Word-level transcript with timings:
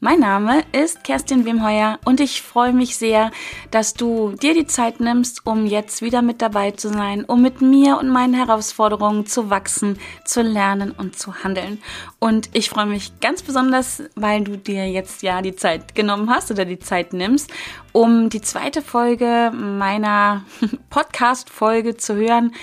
Mein 0.00 0.20
Name 0.20 0.62
ist 0.70 1.02
Kerstin 1.02 1.44
Wemheuer 1.44 1.98
und 2.04 2.20
ich 2.20 2.40
freue 2.40 2.72
mich 2.72 2.96
sehr, 2.96 3.32
dass 3.72 3.94
du 3.94 4.30
dir 4.30 4.54
die 4.54 4.68
Zeit 4.68 5.00
nimmst, 5.00 5.44
um 5.44 5.66
jetzt 5.66 6.02
wieder 6.02 6.22
mit 6.22 6.40
dabei 6.40 6.70
zu 6.70 6.88
sein, 6.88 7.24
um 7.24 7.42
mit 7.42 7.62
mir 7.62 7.98
und 7.98 8.08
meinen 8.08 8.32
Herausforderungen 8.32 9.26
zu 9.26 9.50
wachsen, 9.50 9.98
zu 10.24 10.40
lernen 10.40 10.92
und 10.92 11.18
zu 11.18 11.42
handeln. 11.42 11.82
Und 12.20 12.48
ich 12.52 12.70
freue 12.70 12.86
mich 12.86 13.18
ganz 13.18 13.42
besonders, 13.42 14.04
weil 14.14 14.44
du 14.44 14.56
dir 14.56 14.88
jetzt 14.88 15.24
ja 15.24 15.42
die 15.42 15.56
Zeit 15.56 15.96
genommen 15.96 16.30
hast 16.30 16.52
oder 16.52 16.64
die 16.64 16.78
Zeit 16.78 17.12
nimmst, 17.12 17.50
um 17.90 18.30
die 18.30 18.40
zweite 18.40 18.82
Folge 18.82 19.50
meiner 19.52 20.44
Podcast-Folge 20.90 21.96
zu 21.96 22.14
hören. 22.14 22.54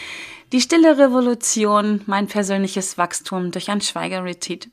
Die 0.53 0.61
stille 0.61 0.97
Revolution, 0.97 1.99
mein 2.05 2.27
persönliches 2.27 2.97
Wachstum 2.97 3.51
durch 3.51 3.69
ein 3.69 3.81
Schweigeretreat 3.81 4.69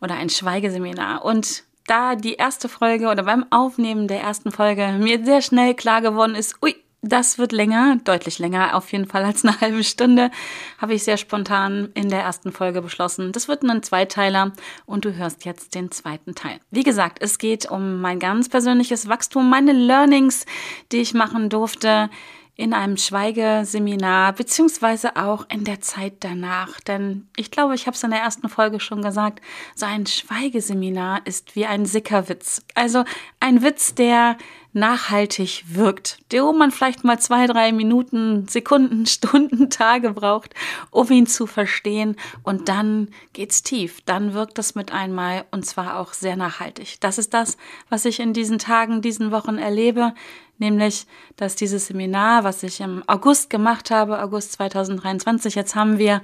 oder 0.00 0.14
ein 0.14 0.30
Schweigeseminar. 0.30 1.22
Und 1.22 1.66
da 1.86 2.16
die 2.16 2.34
erste 2.34 2.68
Folge 2.68 3.08
oder 3.08 3.24
beim 3.24 3.46
Aufnehmen 3.50 4.08
der 4.08 4.20
ersten 4.20 4.52
Folge 4.52 4.96
mir 4.98 5.24
sehr 5.24 5.42
schnell 5.42 5.74
klar 5.74 6.00
geworden 6.00 6.34
ist, 6.34 6.62
ui, 6.62 6.74
das 7.02 7.38
wird 7.38 7.52
länger, 7.52 7.98
deutlich 8.04 8.38
länger, 8.38 8.74
auf 8.74 8.90
jeden 8.92 9.06
Fall 9.06 9.24
als 9.24 9.44
eine 9.44 9.60
halbe 9.60 9.84
Stunde, 9.84 10.30
habe 10.78 10.94
ich 10.94 11.04
sehr 11.04 11.16
spontan 11.16 11.90
in 11.94 12.08
der 12.08 12.20
ersten 12.20 12.52
Folge 12.52 12.82
beschlossen. 12.82 13.32
Das 13.32 13.48
wird 13.48 13.62
ein 13.62 13.82
Zweiteiler 13.82 14.52
und 14.86 15.04
du 15.04 15.14
hörst 15.14 15.44
jetzt 15.44 15.74
den 15.74 15.90
zweiten 15.90 16.34
Teil. 16.34 16.58
Wie 16.70 16.82
gesagt, 16.82 17.18
es 17.20 17.38
geht 17.38 17.70
um 17.70 18.00
mein 18.00 18.18
ganz 18.18 18.48
persönliches 18.48 19.08
Wachstum, 19.08 19.48
meine 19.48 19.72
Learnings, 19.72 20.46
die 20.92 20.98
ich 20.98 21.14
machen 21.14 21.48
durfte 21.48 22.10
in 22.56 22.72
einem 22.72 22.96
Schweigeseminar, 22.96 24.32
beziehungsweise 24.32 25.16
auch 25.16 25.46
in 25.50 25.64
der 25.64 25.82
Zeit 25.82 26.14
danach. 26.20 26.80
Denn 26.80 27.28
ich 27.36 27.50
glaube, 27.50 27.74
ich 27.74 27.86
habe 27.86 27.94
es 27.94 28.02
in 28.02 28.10
der 28.10 28.20
ersten 28.20 28.48
Folge 28.48 28.80
schon 28.80 29.02
gesagt, 29.02 29.42
so 29.74 29.84
ein 29.84 30.06
Schweigeseminar 30.06 31.20
ist 31.26 31.54
wie 31.54 31.66
ein 31.66 31.84
Sickerwitz. 31.84 32.62
Also 32.74 33.04
ein 33.40 33.62
Witz, 33.62 33.94
der 33.94 34.38
nachhaltig 34.76 35.64
wirkt, 35.68 36.18
der 36.32 36.44
wo 36.44 36.52
man 36.52 36.70
vielleicht 36.70 37.02
mal 37.02 37.18
zwei, 37.18 37.46
drei 37.46 37.72
Minuten, 37.72 38.46
Sekunden, 38.46 39.06
Stunden, 39.06 39.70
Tage 39.70 40.12
braucht, 40.12 40.54
um 40.90 41.10
ihn 41.10 41.26
zu 41.26 41.46
verstehen. 41.46 42.16
Und 42.42 42.68
dann 42.68 43.08
geht's 43.32 43.62
tief. 43.62 44.02
Dann 44.04 44.34
wirkt 44.34 44.58
es 44.58 44.74
mit 44.74 44.92
einmal 44.92 45.44
und 45.50 45.64
zwar 45.64 45.98
auch 45.98 46.12
sehr 46.12 46.36
nachhaltig. 46.36 47.00
Das 47.00 47.16
ist 47.18 47.32
das, 47.32 47.56
was 47.88 48.04
ich 48.04 48.20
in 48.20 48.34
diesen 48.34 48.58
Tagen, 48.58 49.00
diesen 49.00 49.30
Wochen 49.30 49.56
erlebe 49.56 50.12
nämlich 50.58 51.06
dass 51.36 51.56
dieses 51.56 51.86
Seminar, 51.86 52.44
was 52.44 52.62
ich 52.62 52.80
im 52.80 53.02
August 53.06 53.50
gemacht 53.50 53.90
habe, 53.90 54.22
August 54.22 54.52
2023, 54.52 55.54
jetzt 55.54 55.74
haben 55.74 55.98
wir 55.98 56.22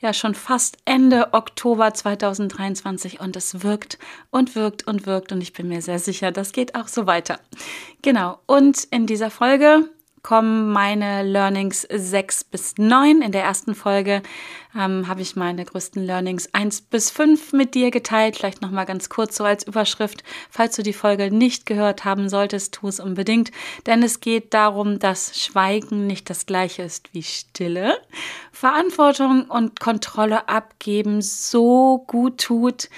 ja 0.00 0.12
schon 0.12 0.34
fast 0.34 0.78
Ende 0.84 1.32
Oktober 1.32 1.92
2023 1.92 3.20
und 3.20 3.36
es 3.36 3.62
wirkt 3.62 3.98
und 4.30 4.54
wirkt 4.56 4.86
und 4.86 5.06
wirkt 5.06 5.32
und 5.32 5.40
ich 5.40 5.52
bin 5.52 5.68
mir 5.68 5.82
sehr 5.82 5.98
sicher, 5.98 6.32
das 6.32 6.52
geht 6.52 6.74
auch 6.74 6.88
so 6.88 7.06
weiter. 7.06 7.38
Genau, 8.02 8.38
und 8.46 8.84
in 8.84 9.06
dieser 9.06 9.30
Folge 9.30 9.88
kommen 10.24 10.72
meine 10.72 11.22
Learnings 11.22 11.82
6 11.82 12.44
bis 12.44 12.78
9. 12.78 13.20
In 13.20 13.30
der 13.30 13.44
ersten 13.44 13.74
Folge 13.74 14.22
ähm, 14.74 15.06
habe 15.06 15.20
ich 15.20 15.36
meine 15.36 15.64
größten 15.64 16.02
Learnings 16.02 16.48
1 16.54 16.80
bis 16.80 17.10
5 17.10 17.52
mit 17.52 17.74
dir 17.74 17.90
geteilt. 17.90 18.36
Vielleicht 18.36 18.62
nochmal 18.62 18.86
ganz 18.86 19.10
kurz 19.10 19.36
so 19.36 19.44
als 19.44 19.66
Überschrift. 19.66 20.24
Falls 20.50 20.76
du 20.76 20.82
die 20.82 20.94
Folge 20.94 21.30
nicht 21.30 21.66
gehört 21.66 22.06
haben 22.06 22.30
solltest, 22.30 22.74
tu 22.74 22.88
es 22.88 23.00
unbedingt. 23.00 23.52
Denn 23.84 24.02
es 24.02 24.20
geht 24.20 24.54
darum, 24.54 24.98
dass 24.98 25.38
Schweigen 25.38 26.06
nicht 26.06 26.30
das 26.30 26.46
gleiche 26.46 26.82
ist 26.82 27.12
wie 27.12 27.22
Stille. 27.22 27.98
Verantwortung 28.50 29.44
und 29.50 29.78
Kontrolle 29.78 30.48
abgeben 30.48 31.20
so 31.20 32.02
gut 32.06 32.38
tut. 32.38 32.88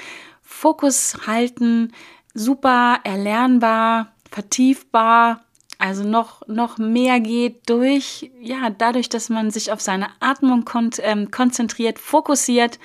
Fokus 0.42 1.26
halten, 1.26 1.92
super 2.34 3.00
erlernbar, 3.02 4.12
vertiefbar 4.30 5.40
also 5.78 6.04
noch, 6.04 6.46
noch 6.48 6.78
mehr 6.78 7.20
geht 7.20 7.68
durch, 7.68 8.30
ja, 8.40 8.70
dadurch, 8.70 9.08
dass 9.08 9.28
man 9.28 9.50
sich 9.50 9.72
auf 9.72 9.80
seine 9.80 10.08
Atmung 10.20 10.64
kon 10.64 10.90
ähm, 11.02 11.30
konzentriert, 11.30 11.98
fokussiert. 11.98 12.78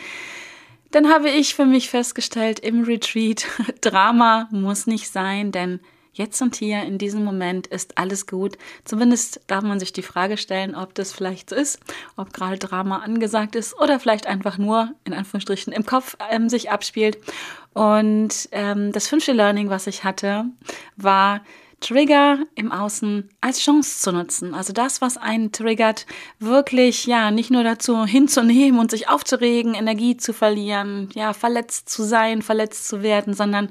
Dann 0.91 1.09
habe 1.09 1.29
ich 1.29 1.55
für 1.55 1.65
mich 1.65 1.89
festgestellt 1.89 2.59
im 2.59 2.83
Retreat, 2.83 3.45
Drama 3.81 4.49
muss 4.51 4.87
nicht 4.87 5.09
sein, 5.09 5.51
denn 5.51 5.79
jetzt 6.13 6.41
und 6.41 6.55
hier 6.55 6.83
in 6.83 6.97
diesem 6.97 7.23
Moment 7.23 7.67
ist 7.67 7.97
alles 7.97 8.27
gut. 8.27 8.57
Zumindest 8.83 9.39
darf 9.47 9.63
man 9.63 9.79
sich 9.79 9.93
die 9.93 10.01
Frage 10.01 10.37
stellen, 10.37 10.75
ob 10.75 10.93
das 10.93 11.13
vielleicht 11.13 11.49
so 11.49 11.55
ist, 11.55 11.79
ob 12.17 12.33
gerade 12.33 12.57
Drama 12.57 12.97
angesagt 12.97 13.55
ist 13.55 13.79
oder 13.79 13.99
vielleicht 13.99 14.27
einfach 14.27 14.57
nur 14.57 14.91
in 15.05 15.13
Anführungsstrichen 15.13 15.71
im 15.71 15.85
Kopf 15.85 16.17
ähm, 16.29 16.49
sich 16.49 16.69
abspielt. 16.71 17.17
Und 17.73 18.49
ähm, 18.51 18.91
das 18.91 19.07
fünfte 19.07 19.31
Learning, 19.31 19.69
was 19.69 19.87
ich 19.87 20.03
hatte, 20.03 20.45
war, 20.97 21.41
Trigger 21.81 22.39
im 22.55 22.71
Außen 22.71 23.29
als 23.41 23.59
Chance 23.59 23.99
zu 23.99 24.11
nutzen. 24.11 24.53
Also 24.53 24.71
das, 24.71 25.01
was 25.01 25.17
einen 25.17 25.51
triggert, 25.51 26.05
wirklich, 26.39 27.05
ja, 27.05 27.31
nicht 27.31 27.51
nur 27.51 27.63
dazu 27.63 28.05
hinzunehmen 28.05 28.79
und 28.79 28.91
sich 28.91 29.09
aufzuregen, 29.09 29.73
Energie 29.73 30.15
zu 30.15 30.31
verlieren, 30.31 31.09
ja, 31.13 31.33
verletzt 31.33 31.89
zu 31.89 32.03
sein, 32.03 32.41
verletzt 32.41 32.87
zu 32.87 33.03
werden, 33.03 33.33
sondern 33.33 33.69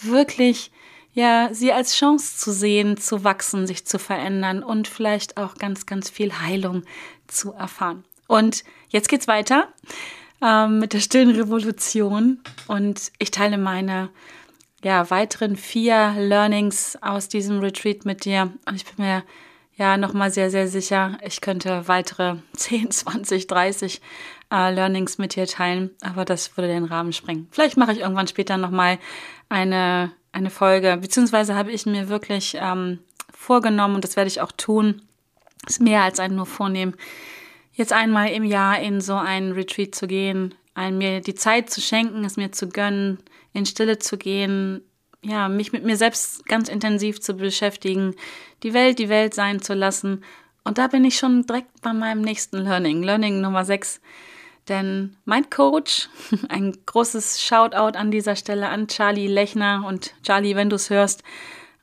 wirklich, 0.00 0.72
ja, 1.12 1.50
sie 1.52 1.72
als 1.72 1.94
Chance 1.94 2.38
zu 2.38 2.52
sehen, 2.52 2.96
zu 2.96 3.24
wachsen, 3.24 3.66
sich 3.66 3.86
zu 3.86 3.98
verändern 3.98 4.62
und 4.62 4.88
vielleicht 4.88 5.36
auch 5.36 5.54
ganz, 5.56 5.86
ganz 5.86 6.08
viel 6.10 6.32
Heilung 6.40 6.82
zu 7.28 7.52
erfahren. 7.52 8.04
Und 8.26 8.64
jetzt 8.88 9.08
geht's 9.08 9.28
weiter 9.28 9.68
ähm, 10.42 10.78
mit 10.78 10.92
der 10.92 11.00
stillen 11.00 11.30
Revolution 11.30 12.40
und 12.68 13.12
ich 13.18 13.30
teile 13.30 13.58
meine 13.58 14.10
ja, 14.82 15.10
weiteren 15.10 15.56
vier 15.56 16.14
Learnings 16.16 16.98
aus 17.02 17.28
diesem 17.28 17.60
Retreat 17.60 18.04
mit 18.04 18.24
dir. 18.24 18.52
Und 18.66 18.76
ich 18.76 18.84
bin 18.84 19.04
mir 19.04 19.24
ja 19.76 19.96
nochmal 19.96 20.30
sehr, 20.30 20.50
sehr 20.50 20.68
sicher, 20.68 21.18
ich 21.24 21.40
könnte 21.40 21.88
weitere 21.88 22.36
10, 22.54 22.90
20, 22.90 23.46
30 23.46 24.00
äh, 24.52 24.72
Learnings 24.72 25.18
mit 25.18 25.36
dir 25.36 25.46
teilen, 25.46 25.90
aber 26.02 26.24
das 26.24 26.56
würde 26.56 26.68
den 26.68 26.84
Rahmen 26.84 27.12
sprengen. 27.12 27.48
Vielleicht 27.50 27.78
mache 27.78 27.92
ich 27.92 28.00
irgendwann 28.00 28.28
später 28.28 28.58
nochmal 28.58 28.98
eine, 29.48 30.12
eine 30.32 30.50
Folge, 30.50 30.98
beziehungsweise 31.00 31.54
habe 31.54 31.72
ich 31.72 31.86
mir 31.86 32.08
wirklich 32.10 32.58
ähm, 32.60 32.98
vorgenommen, 33.32 33.94
und 33.94 34.04
das 34.04 34.16
werde 34.16 34.28
ich 34.28 34.42
auch 34.42 34.52
tun, 34.52 35.02
ist 35.66 35.80
mehr 35.80 36.02
als 36.02 36.20
ein 36.20 36.34
nur 36.34 36.46
vornehmen, 36.46 36.94
jetzt 37.72 37.92
einmal 37.92 38.28
im 38.30 38.44
Jahr 38.44 38.80
in 38.80 39.00
so 39.00 39.14
einen 39.14 39.52
Retreat 39.52 39.94
zu 39.94 40.06
gehen, 40.06 40.54
ein, 40.74 40.98
mir 40.98 41.20
die 41.20 41.34
Zeit 41.34 41.70
zu 41.70 41.80
schenken, 41.80 42.24
es 42.24 42.36
mir 42.36 42.52
zu 42.52 42.68
gönnen, 42.68 43.18
in 43.52 43.66
Stille 43.66 43.98
zu 43.98 44.16
gehen, 44.16 44.82
ja, 45.22 45.48
mich 45.48 45.72
mit 45.72 45.84
mir 45.84 45.96
selbst 45.96 46.46
ganz 46.46 46.68
intensiv 46.68 47.20
zu 47.20 47.34
beschäftigen, 47.34 48.14
die 48.62 48.72
Welt 48.72 48.98
die 48.98 49.08
Welt 49.08 49.34
sein 49.34 49.60
zu 49.60 49.74
lassen. 49.74 50.24
Und 50.64 50.78
da 50.78 50.86
bin 50.86 51.04
ich 51.04 51.16
schon 51.16 51.46
direkt 51.46 51.82
bei 51.82 51.92
meinem 51.92 52.22
nächsten 52.22 52.58
Learning, 52.58 53.02
Learning 53.02 53.40
Nummer 53.40 53.64
6. 53.64 54.00
Denn 54.68 55.16
mein 55.24 55.50
Coach, 55.50 56.08
ein 56.48 56.76
großes 56.86 57.42
Shoutout 57.42 57.98
an 57.98 58.10
dieser 58.10 58.36
Stelle 58.36 58.68
an 58.68 58.88
Charlie 58.88 59.26
Lechner 59.26 59.84
und 59.86 60.14
Charlie, 60.22 60.56
wenn 60.56 60.70
du 60.70 60.76
es 60.76 60.90
hörst, 60.90 61.22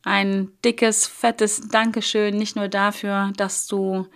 ein 0.03 0.51
dickes, 0.63 1.05
fettes 1.05 1.67
Dankeschön, 1.69 2.37
nicht 2.37 2.55
nur 2.55 2.69
dafür, 2.69 3.33
dass 3.35 3.67
du 3.67 4.07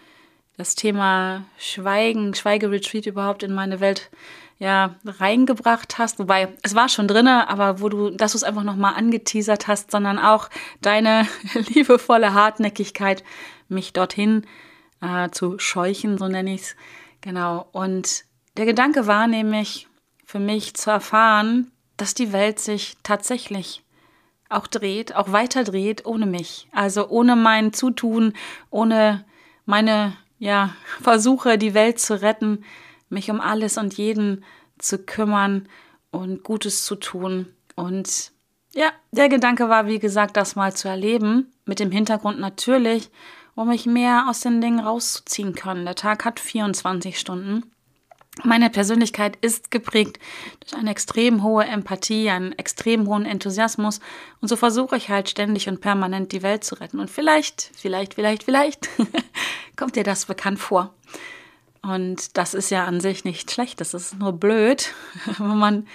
das 0.57 0.75
Thema 0.75 1.43
Schweigen, 1.57 2.33
Schweigeretreat 2.33 3.07
überhaupt 3.07 3.43
in 3.43 3.53
meine 3.53 3.79
Welt 3.79 4.09
ja 4.61 4.95
reingebracht 5.03 5.97
hast, 5.97 6.19
wobei 6.19 6.55
es 6.61 6.75
war 6.75 6.87
schon 6.87 7.07
drinne, 7.07 7.49
aber 7.49 7.81
wo 7.81 7.89
du, 7.89 8.11
dass 8.11 8.33
du 8.33 8.37
es 8.37 8.43
einfach 8.43 8.61
nochmal 8.61 8.93
angeteasert 8.93 9.67
hast, 9.67 9.89
sondern 9.89 10.19
auch 10.19 10.51
deine 10.81 11.27
liebevolle 11.73 12.35
Hartnäckigkeit, 12.35 13.23
mich 13.69 13.91
dorthin 13.91 14.45
äh, 15.01 15.31
zu 15.31 15.57
scheuchen, 15.57 16.19
so 16.19 16.27
nenne 16.27 16.53
ich 16.53 16.61
es. 16.61 16.75
Genau. 17.21 17.67
Und 17.71 18.25
der 18.55 18.67
Gedanke 18.67 19.07
war 19.07 19.25
nämlich 19.25 19.87
für 20.25 20.39
mich 20.39 20.75
zu 20.75 20.91
erfahren, 20.91 21.71
dass 21.97 22.13
die 22.13 22.31
Welt 22.31 22.59
sich 22.59 22.97
tatsächlich 23.01 23.83
auch 24.47 24.67
dreht, 24.67 25.15
auch 25.15 25.31
weiter 25.31 25.63
dreht 25.63 26.05
ohne 26.05 26.27
mich. 26.27 26.67
Also 26.71 27.09
ohne 27.09 27.35
mein 27.35 27.73
Zutun, 27.73 28.33
ohne 28.69 29.25
meine 29.65 30.13
ja, 30.37 30.75
Versuche, 31.01 31.57
die 31.57 31.73
Welt 31.73 31.99
zu 31.99 32.21
retten, 32.21 32.63
mich 33.11 33.29
um 33.29 33.41
alles 33.41 33.77
und 33.77 33.93
jeden 33.95 34.43
zu 34.77 34.97
kümmern 34.99 35.67
und 36.11 36.43
Gutes 36.43 36.85
zu 36.85 36.95
tun. 36.95 37.47
Und 37.75 38.31
ja, 38.73 38.91
der 39.11 39.29
Gedanke 39.29 39.69
war, 39.69 39.87
wie 39.87 39.99
gesagt, 39.99 40.37
das 40.37 40.55
mal 40.55 40.73
zu 40.73 40.87
erleben, 40.87 41.51
mit 41.65 41.79
dem 41.79 41.91
Hintergrund 41.91 42.39
natürlich, 42.39 43.09
um 43.55 43.67
mich 43.67 43.85
mehr 43.85 44.27
aus 44.29 44.41
den 44.41 44.61
Dingen 44.61 44.79
rauszuziehen 44.79 45.55
können. 45.55 45.85
Der 45.85 45.95
Tag 45.95 46.25
hat 46.25 46.39
24 46.39 47.19
Stunden. 47.19 47.71
Meine 48.43 48.69
Persönlichkeit 48.69 49.35
ist 49.41 49.71
geprägt 49.71 50.17
durch 50.61 50.73
eine 50.73 50.89
extrem 50.89 51.43
hohe 51.43 51.65
Empathie, 51.65 52.29
einen 52.29 52.53
extrem 52.53 53.07
hohen 53.07 53.25
Enthusiasmus 53.25 53.99
und 54.39 54.47
so 54.47 54.55
versuche 54.55 54.95
ich 54.95 55.09
halt 55.09 55.29
ständig 55.29 55.67
und 55.67 55.81
permanent 55.81 56.31
die 56.31 56.41
Welt 56.41 56.63
zu 56.63 56.75
retten. 56.75 57.01
Und 57.01 57.09
vielleicht, 57.09 57.71
vielleicht, 57.75 58.13
vielleicht, 58.13 58.43
vielleicht 58.43 58.89
kommt 59.75 59.97
dir 59.97 60.05
das 60.05 60.25
bekannt 60.25 60.59
vor. 60.59 60.93
Und 61.81 62.37
das 62.37 62.53
ist 62.53 62.69
ja 62.69 62.85
an 62.85 62.99
sich 62.99 63.23
nicht 63.25 63.49
schlecht, 63.51 63.81
das 63.81 63.93
ist 63.93 64.19
nur 64.19 64.33
blöd, 64.33 64.93
wenn 65.37 65.57
man 65.57 65.87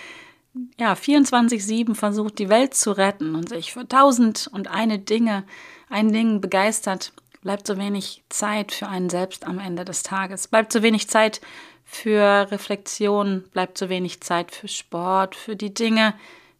ja 0.78 0.94
24-7 0.94 1.94
versucht, 1.94 2.38
die 2.38 2.48
Welt 2.48 2.74
zu 2.74 2.92
retten 2.92 3.34
und 3.34 3.48
sich 3.48 3.72
für 3.72 3.86
tausend 3.86 4.48
und 4.52 4.68
eine 4.68 4.98
Dinge, 4.98 5.44
ein 5.88 6.12
Ding 6.12 6.40
begeistert, 6.40 7.12
bleibt 7.42 7.66
so 7.66 7.78
wenig 7.78 8.24
Zeit 8.28 8.72
für 8.72 8.88
einen 8.88 9.10
selbst 9.10 9.44
am 9.44 9.58
Ende 9.58 9.84
des 9.84 10.02
Tages, 10.02 10.48
bleibt 10.48 10.72
so 10.72 10.82
wenig 10.82 11.08
Zeit 11.08 11.40
für 11.84 12.50
Reflexion, 12.50 13.44
bleibt 13.52 13.78
so 13.78 13.88
wenig 13.88 14.20
Zeit 14.20 14.50
für 14.52 14.66
Sport, 14.66 15.36
für 15.36 15.54
die 15.54 15.72
Dinge, 15.72 16.14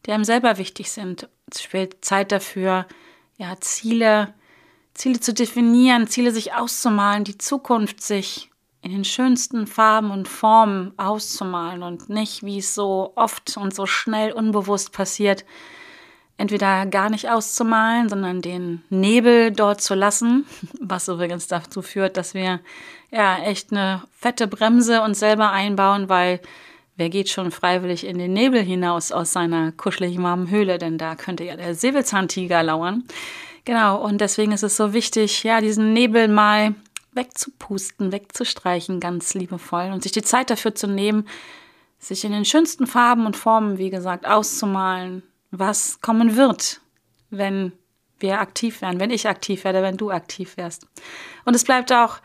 die 0.05 0.13
einem 0.13 0.23
selber 0.23 0.59
wichtig 0.59 0.93
sind. 0.93 1.29
Es 1.51 1.63
fehlt 1.63 2.05
Zeit 2.05 2.31
dafür, 2.31 2.87
ja, 3.37 3.57
Ziele, 3.61 4.35
Ziele 4.95 5.19
zu 5.19 5.35
definieren, 5.35 6.07
Ziele 6.07 6.31
sich 6.31 6.55
auszumalen, 6.55 7.25
die 7.25 7.39
Zukunft 7.39 8.01
sich 8.01 8.51
in 8.83 8.93
den 8.93 9.05
schönsten 9.05 9.67
Farben 9.67 10.11
und 10.11 10.29
Formen 10.29 10.93
auszumalen 10.97 11.83
und 11.83 12.09
nicht, 12.09 12.45
wie 12.45 12.59
es 12.59 12.75
so 12.75 13.13
oft 13.17 13.57
und 13.57 13.75
so 13.75 13.87
schnell 13.87 14.33
unbewusst 14.33 14.93
passiert, 14.93 15.45
entweder 16.39 16.87
gar 16.87 17.11
nicht 17.11 17.31
auszumalen, 17.31 18.09
sondern 18.09 18.43
den 18.43 18.83
Nebel 18.91 19.51
dort 19.51 19.81
zu 19.81 19.95
lassen, 19.95 20.47
was 20.81 21.09
übrigens 21.09 21.49
dazu 21.49 21.83
führt, 21.83 22.17
dass 22.17 22.35
wir 22.35 22.61
ja 23.11 23.39
echt 23.39 23.73
eine 23.73 24.03
fette 24.13 24.47
Bremse 24.47 25.03
uns 25.03 25.19
selber 25.19 25.51
einbauen, 25.51 26.09
weil 26.09 26.41
wer 26.97 27.09
geht 27.09 27.29
schon 27.29 27.51
freiwillig 27.51 28.07
in 28.07 28.19
den 28.19 28.33
Nebel 28.33 28.63
hinaus 28.63 29.13
aus 29.13 29.33
seiner 29.33 29.73
kuschelig 29.73 30.21
warmen 30.23 30.51
Höhle, 30.51 30.79
denn 30.79 30.99
da 30.99 31.15
könnte 31.15 31.45
ja 31.45 31.57
der 31.57 31.75
Säbelzahntiger 31.75 32.63
lauern. 32.63 33.05
Genau, 33.65 34.01
und 34.01 34.21
deswegen 34.21 34.53
ist 34.53 34.63
es 34.63 34.77
so 34.77 34.93
wichtig, 34.93 35.43
ja, 35.43 35.61
diesen 35.61 35.93
Nebel 35.93 36.29
mal 36.29 36.75
wegzupusten, 37.17 38.13
wegzustreichen, 38.13 39.01
ganz 39.01 39.35
liebevoll 39.35 39.91
und 39.93 40.03
sich 40.03 40.13
die 40.13 40.23
Zeit 40.23 40.51
dafür 40.51 40.75
zu 40.75 40.87
nehmen, 40.87 41.27
sich 41.99 42.25
in 42.25 42.33
den 42.33 42.45
schönsten 42.45 42.87
Farben 42.87 43.27
und 43.27 43.37
Formen, 43.37 43.79
wie 43.79 43.91
gesagt, 43.91 44.27
auszumalen, 44.27 45.23
was 45.51 46.01
kommen 46.01 46.37
wird, 46.37 46.81
wenn 47.31 47.73
wir 48.19 48.41
aktiv 48.41 48.81
werden, 48.83 49.01
wenn 49.01 49.11
ich 49.11 49.29
aktiv 49.29 49.65
werde, 49.65 49.83
wenn 49.83 49.97
du 49.97 50.11
aktiv 50.11 50.57
wärst. 50.57 50.87
Und 51.45 51.55
es 51.55 51.65
bleibt 51.65 51.93
auch 51.93 52.19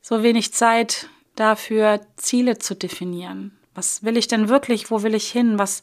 so 0.00 0.22
wenig 0.22 0.52
Zeit 0.52 1.08
dafür, 1.34 2.00
Ziele 2.16 2.58
zu 2.58 2.74
definieren. 2.74 3.58
Was 3.74 4.02
will 4.02 4.16
ich 4.16 4.28
denn 4.28 4.48
wirklich? 4.48 4.90
Wo 4.90 5.02
will 5.02 5.14
ich 5.14 5.30
hin? 5.30 5.58
Was 5.58 5.82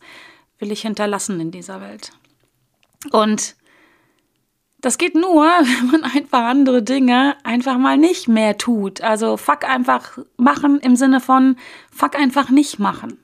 will 0.57 0.71
ich 0.71 0.81
hinterlassen 0.81 1.39
in 1.39 1.51
dieser 1.51 1.81
Welt? 1.81 2.11
Und 3.11 3.55
das 4.83 4.97
geht 4.97 5.15
nur, 5.15 5.43
wenn 5.59 5.87
man 5.87 6.03
einfach 6.03 6.43
andere 6.43 6.83
Dinge 6.83 7.35
einfach 7.43 7.79
mal 7.79 7.97
nicht 7.97 8.27
mehr 8.27 8.57
tut. 8.59 9.01
Also 9.01 9.37
fuck 9.37 9.63
einfach 9.67 10.19
machen 10.37 10.79
im 10.79 10.95
Sinne 10.95 11.19
von 11.19 11.55
fuck 11.91 12.15
einfach 12.15 12.51
nicht 12.51 12.77
machen. 12.77 13.17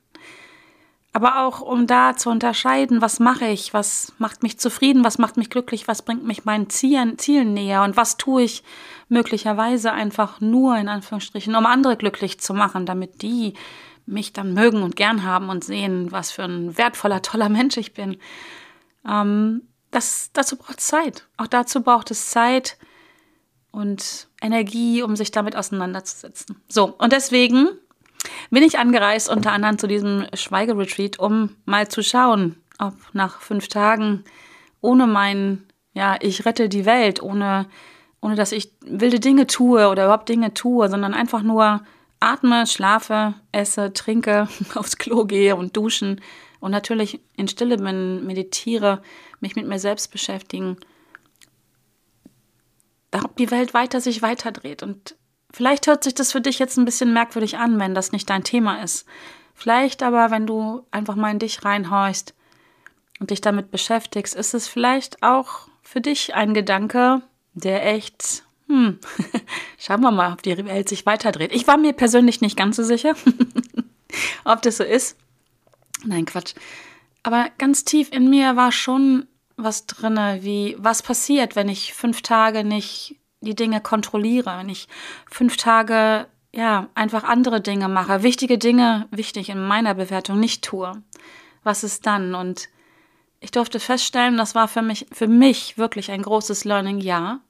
Aber 1.11 1.41
auch 1.43 1.59
um 1.59 1.85
da 1.85 2.15
zu 2.15 2.29
unterscheiden, 2.29 3.01
was 3.01 3.19
mache 3.19 3.47
ich, 3.47 3.73
was 3.73 4.13
macht 4.19 4.41
mich 4.41 4.59
zufrieden, 4.59 5.03
was 5.03 5.17
macht 5.17 5.37
mich 5.37 5.49
glücklich, 5.49 5.87
was 5.87 6.03
bringt 6.03 6.23
mich 6.23 6.45
meinen 6.45 6.69
Zielen, 6.69 7.17
Zielen 7.17 7.53
näher 7.53 7.83
und 7.83 7.97
was 7.97 8.15
tue 8.15 8.43
ich 8.43 8.63
möglicherweise 9.09 9.91
einfach 9.91 10.39
nur 10.39 10.77
in 10.77 10.87
Anführungsstrichen, 10.87 11.55
um 11.55 11.65
andere 11.65 11.97
glücklich 11.97 12.39
zu 12.39 12.53
machen, 12.53 12.85
damit 12.85 13.21
die 13.21 13.55
mich 14.05 14.33
dann 14.33 14.53
mögen 14.53 14.81
und 14.81 14.95
gern 14.95 15.23
haben 15.23 15.49
und 15.49 15.63
sehen, 15.63 16.11
was 16.11 16.31
für 16.31 16.43
ein 16.43 16.77
wertvoller, 16.77 17.21
toller 17.21 17.49
Mensch 17.49 17.75
ich 17.77 17.93
bin. 17.93 18.17
Ähm, 19.05 19.63
das, 19.91 20.29
dazu 20.33 20.55
braucht 20.55 20.79
es 20.79 20.87
Zeit. 20.87 21.27
Auch 21.37 21.47
dazu 21.47 21.81
braucht 21.81 22.11
es 22.11 22.29
Zeit 22.29 22.77
und 23.71 24.27
Energie, 24.41 25.01
um 25.01 25.15
sich 25.15 25.31
damit 25.31 25.55
auseinanderzusetzen. 25.55 26.61
So, 26.67 26.95
und 26.97 27.13
deswegen 27.13 27.69
bin 28.49 28.63
ich 28.63 28.79
angereist, 28.79 29.29
unter 29.29 29.51
anderem 29.51 29.77
zu 29.77 29.87
diesem 29.87 30.25
Schweigeretreat, 30.33 31.19
um 31.19 31.55
mal 31.65 31.87
zu 31.87 32.03
schauen, 32.03 32.57
ob 32.79 32.93
nach 33.13 33.41
fünf 33.41 33.67
Tagen 33.67 34.23
ohne 34.81 35.07
mein, 35.07 35.65
ja, 35.93 36.17
ich 36.19 36.45
rette 36.45 36.69
die 36.69 36.85
Welt, 36.85 37.21
ohne, 37.21 37.67
ohne 38.21 38.35
dass 38.35 38.51
ich 38.51 38.73
wilde 38.81 39.19
Dinge 39.19 39.47
tue 39.47 39.89
oder 39.89 40.05
überhaupt 40.05 40.29
Dinge 40.29 40.53
tue, 40.53 40.89
sondern 40.89 41.13
einfach 41.13 41.41
nur 41.41 41.81
atme, 42.19 42.67
schlafe, 42.67 43.35
esse, 43.51 43.93
trinke, 43.93 44.47
aufs 44.75 44.97
Klo 44.97 45.25
gehe 45.25 45.55
und 45.55 45.75
duschen 45.75 46.21
und 46.59 46.71
natürlich 46.71 47.19
in 47.35 47.47
Stille 47.47 47.77
bin, 47.77 48.25
meditiere, 48.25 49.01
mich 49.39 49.55
mit 49.55 49.67
mir 49.67 49.79
selbst 49.79 50.11
beschäftigen, 50.11 50.77
ob 53.13 53.35
die 53.37 53.51
Welt 53.51 53.73
weiter 53.73 54.01
sich 54.01 54.21
weiterdreht. 54.21 54.83
Und 54.83 55.15
vielleicht 55.51 55.87
hört 55.87 56.03
sich 56.03 56.13
das 56.13 56.31
für 56.31 56.41
dich 56.41 56.59
jetzt 56.59 56.77
ein 56.77 56.85
bisschen 56.85 57.13
merkwürdig 57.13 57.57
an, 57.57 57.79
wenn 57.79 57.95
das 57.95 58.11
nicht 58.11 58.29
dein 58.29 58.43
Thema 58.43 58.83
ist. 58.83 59.05
Vielleicht 59.53 60.03
aber, 60.03 60.31
wenn 60.31 60.47
du 60.47 60.85
einfach 60.91 61.15
mal 61.15 61.31
in 61.31 61.39
dich 61.39 61.65
reinhorchst 61.65 62.33
und 63.19 63.31
dich 63.31 63.41
damit 63.41 63.71
beschäftigst, 63.71 64.35
ist 64.35 64.53
es 64.53 64.67
vielleicht 64.67 65.21
auch 65.23 65.67
für 65.81 66.01
dich 66.01 66.35
ein 66.35 66.53
Gedanke, 66.53 67.21
der 67.53 67.85
echt, 67.85 68.43
hm, 68.67 68.99
schauen 69.77 70.01
wir 70.01 70.11
mal, 70.11 70.31
ob 70.31 70.43
die 70.43 70.57
Welt 70.65 70.87
sich 70.87 71.05
weiterdreht. 71.05 71.53
Ich 71.53 71.67
war 71.67 71.77
mir 71.77 71.93
persönlich 71.93 72.41
nicht 72.41 72.55
ganz 72.55 72.75
so 72.75 72.83
sicher, 72.83 73.15
ob 74.45 74.61
das 74.61 74.77
so 74.77 74.83
ist. 74.83 75.17
Nein, 76.05 76.25
Quatsch. 76.25 76.53
Aber 77.23 77.49
ganz 77.57 77.83
tief 77.85 78.11
in 78.11 78.29
mir 78.29 78.55
war 78.55 78.71
schon 78.71 79.27
was 79.57 79.85
drinne, 79.85 80.39
wie 80.41 80.75
was 80.79 81.03
passiert, 81.03 81.55
wenn 81.55 81.69
ich 81.69 81.93
fünf 81.93 82.21
Tage 82.21 82.63
nicht 82.63 83.17
die 83.41 83.55
Dinge 83.55 83.81
kontrolliere, 83.81 84.57
wenn 84.57 84.69
ich 84.69 84.87
fünf 85.29 85.57
Tage 85.57 86.27
ja 86.53 86.89
einfach 86.95 87.23
andere 87.23 87.61
Dinge 87.61 87.87
mache, 87.87 88.23
wichtige 88.23 88.57
Dinge, 88.57 89.07
wichtig 89.11 89.49
in 89.49 89.65
meiner 89.65 89.93
Bewertung 89.93 90.39
nicht 90.39 90.63
tue. 90.63 91.03
Was 91.63 91.83
ist 91.83 92.05
dann? 92.05 92.35
Und 92.35 92.69
ich 93.41 93.51
durfte 93.51 93.79
feststellen, 93.79 94.37
das 94.37 94.55
war 94.55 94.67
für 94.67 94.81
mich 94.81 95.05
für 95.11 95.27
mich 95.27 95.77
wirklich 95.77 96.11
ein 96.11 96.21
großes 96.21 96.65
Learning. 96.65 96.99
Ja, 96.99 97.41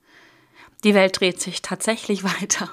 die 0.83 0.93
Welt 0.93 1.19
dreht 1.19 1.41
sich 1.41 1.61
tatsächlich 1.61 2.23
weiter. 2.41 2.69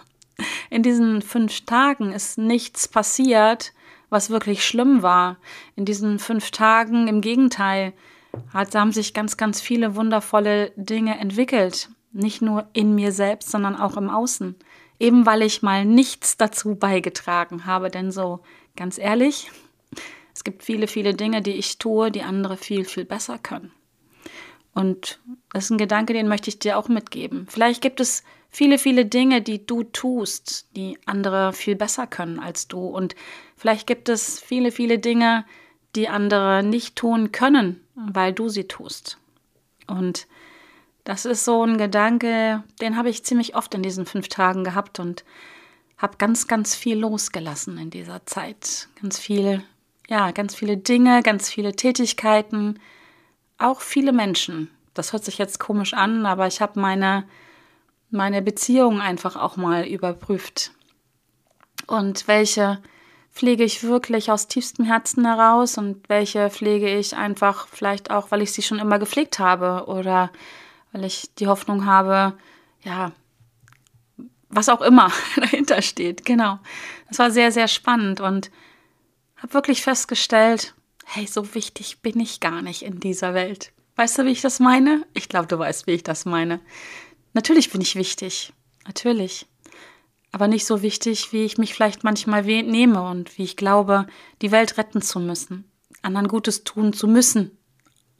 In 0.69 0.83
diesen 0.83 1.23
fünf 1.23 1.65
Tagen 1.65 2.13
ist 2.13 2.37
nichts 2.37 2.89
passiert, 2.89 3.73
was 4.11 4.31
wirklich 4.31 4.65
schlimm 4.65 5.03
war. 5.03 5.39
In 5.75 5.85
diesen 5.85 6.19
fünf 6.19 6.51
Tagen 6.51 7.09
im 7.09 7.21
Gegenteil 7.21 7.93
hat, 8.53 8.75
haben 8.75 8.93
sich 8.93 9.15
ganz, 9.15 9.37
ganz 9.37 9.61
viele 9.61 9.97
wundervolle 9.97 10.73
Dinge 10.77 11.19
entwickelt. 11.19 11.91
Nicht 12.13 12.43
nur 12.43 12.69
in 12.73 12.95
mir 12.95 13.13
selbst, 13.13 13.51
sondern 13.51 13.77
auch 13.77 13.97
im 13.97 14.09
Außen. 14.09 14.57
Eben 14.99 15.27
weil 15.27 15.43
ich 15.43 15.63
mal 15.63 15.85
nichts 15.85 16.37
dazu 16.37 16.75
beigetragen 16.75 17.67
habe. 17.67 17.91
Denn 17.91 18.11
so, 18.11 18.41
ganz 18.77 18.99
ehrlich, 18.99 19.51
es 20.35 20.45
gibt 20.45 20.63
viele, 20.63 20.87
viele 20.87 21.15
Dinge, 21.15 21.43
die 21.43 21.53
ich 21.53 21.79
tue, 21.79 22.11
die 22.11 22.23
andere 22.23 22.57
viel, 22.57 22.85
viel 22.85 23.05
besser 23.05 23.39
können. 23.39 23.73
Und 24.77 25.21
das 25.55 25.65
ist 25.65 25.71
ein 25.71 25.79
Gedanke, 25.79 26.13
den 26.13 26.29
möchte 26.29 26.51
ich 26.51 26.59
dir 26.59 26.77
auch 26.77 26.89
mitgeben. 26.89 27.47
Vielleicht 27.49 27.81
gibt 27.81 27.99
es 27.99 28.23
viele, 28.51 28.77
viele 28.77 29.07
Dinge, 29.07 29.41
die 29.41 29.65
du 29.65 29.85
tust, 29.85 30.67
die 30.77 30.99
andere 31.07 31.55
viel 31.55 31.77
besser 31.77 32.07
können 32.07 32.39
als 32.39 32.69
du. 32.69 32.81
Und 32.81 33.17
vielleicht 33.57 33.87
gibt 33.87 34.11
es 34.11 34.39
viele, 34.39 34.71
viele 34.71 34.99
Dinge, 34.99 35.47
die 35.95 36.11
andere 36.11 36.63
nicht 36.63 36.95
tun 36.95 37.33
können, 37.33 37.81
weil 37.95 38.35
du 38.35 38.51
sie 38.51 38.65
tust. 38.65 39.17
Und 39.87 40.27
das 41.05 41.25
ist 41.25 41.47
so 41.47 41.63
ein 41.65 41.79
Gedanke, 41.79 42.63
den 42.83 42.99
habe 42.99 43.09
ich 43.09 43.25
ziemlich 43.25 43.57
oft 43.57 43.73
in 43.73 43.83
diesen 43.83 44.05
fünf 44.05 44.29
Tagen 44.29 44.63
gehabt 44.63 45.01
und 45.01 45.25
habe 45.97 46.19
ganz, 46.19 46.49
ganz 46.49 46.75
viel 46.75 46.99
losgelassen 46.99 47.79
in 47.79 47.89
dieser 47.89 48.27
Zeit. 48.27 48.89
Ganz 49.01 49.19
viel, 49.19 49.65
ja, 50.07 50.33
ganz 50.33 50.55
viele 50.55 50.77
Dinge, 50.77 51.23
ganz 51.23 51.49
viele 51.49 51.75
Tätigkeiten, 51.75 52.79
auch 53.59 53.81
viele 53.81 54.13
Menschen. 54.13 54.71
Das 54.95 55.13
hört 55.13 55.25
sich 55.25 55.39
jetzt 55.39 55.59
komisch 55.59 55.95
an, 55.95 56.27
aber 56.27 56.47
ich 56.47 56.61
habe 56.61 56.81
meine, 56.81 57.25
meine 58.11 58.43
Beziehung 58.43 59.01
einfach 59.01 59.37
auch 59.37 59.57
mal 59.57 59.87
überprüft. 59.87 60.73
Und 61.87 62.27
welche 62.29 62.81
pflege 63.33 63.65
ich 63.65 63.83
wirklich 63.83 64.31
aus 64.31 64.49
tiefstem 64.49 64.87
Herzen 64.87 65.27
heraus 65.27 65.77
und 65.77 66.09
welche 66.09 66.49
pflege 66.49 66.89
ich 66.89 67.15
einfach 67.17 67.69
vielleicht 67.69 68.11
auch, 68.11 68.31
weil 68.31 68.41
ich 68.41 68.53
sie 68.53 68.63
schon 68.63 68.79
immer 68.79 68.99
gepflegt 68.99 69.39
habe 69.39 69.85
oder 69.87 70.31
weil 70.93 71.05
ich 71.05 71.35
die 71.35 71.47
Hoffnung 71.47 71.85
habe, 71.85 72.33
ja, 72.83 73.13
was 74.49 74.71
auch 74.71 74.81
immer 74.81 75.13
dahinter 75.37 75.83
steht. 75.83 76.25
Genau. 76.25 76.59
Das 77.09 77.19
war 77.19 77.31
sehr, 77.31 77.53
sehr 77.53 77.69
spannend 77.69 78.21
und 78.21 78.51
habe 79.37 79.53
wirklich 79.53 79.83
festgestellt, 79.83 80.75
hey, 81.07 81.27
so 81.27 81.55
wichtig 81.55 82.03
bin 82.03 82.21
ich 82.21 82.41
gar 82.41 82.63
nicht 82.63 82.83
in 82.83 83.01
dieser 83.01 83.33
Welt. 83.33 83.73
Weißt 83.95 84.19
du, 84.19 84.25
wie 84.25 84.33
ich 84.33 84.43
das 84.43 84.61
meine? 84.61 85.07
Ich 85.15 85.29
glaube, 85.29 85.47
du 85.47 85.59
weißt, 85.59 85.87
wie 85.87 85.93
ich 85.93 86.03
das 86.03 86.27
meine. 86.27 86.61
Natürlich 87.33 87.71
bin 87.71 87.81
ich 87.81 87.97
wichtig. 87.97 88.53
Natürlich. 88.87 89.47
Aber 90.33 90.49
nicht 90.49 90.67
so 90.67 90.83
wichtig, 90.83 91.33
wie 91.33 91.45
ich 91.45 91.57
mich 91.57 91.73
vielleicht 91.73 92.05
manchmal 92.05 92.43
nehme 92.43 93.03
und 93.09 93.39
wie 93.39 93.45
ich 93.45 93.57
glaube, 93.57 94.07
die 94.43 94.51
Welt 94.51 94.77
retten 94.77 95.01
zu 95.01 95.21
müssen, 95.21 95.65
anderen 96.03 96.29
Gutes 96.29 96.65
tun 96.65 96.93
zu 96.93 97.07
müssen. 97.07 97.57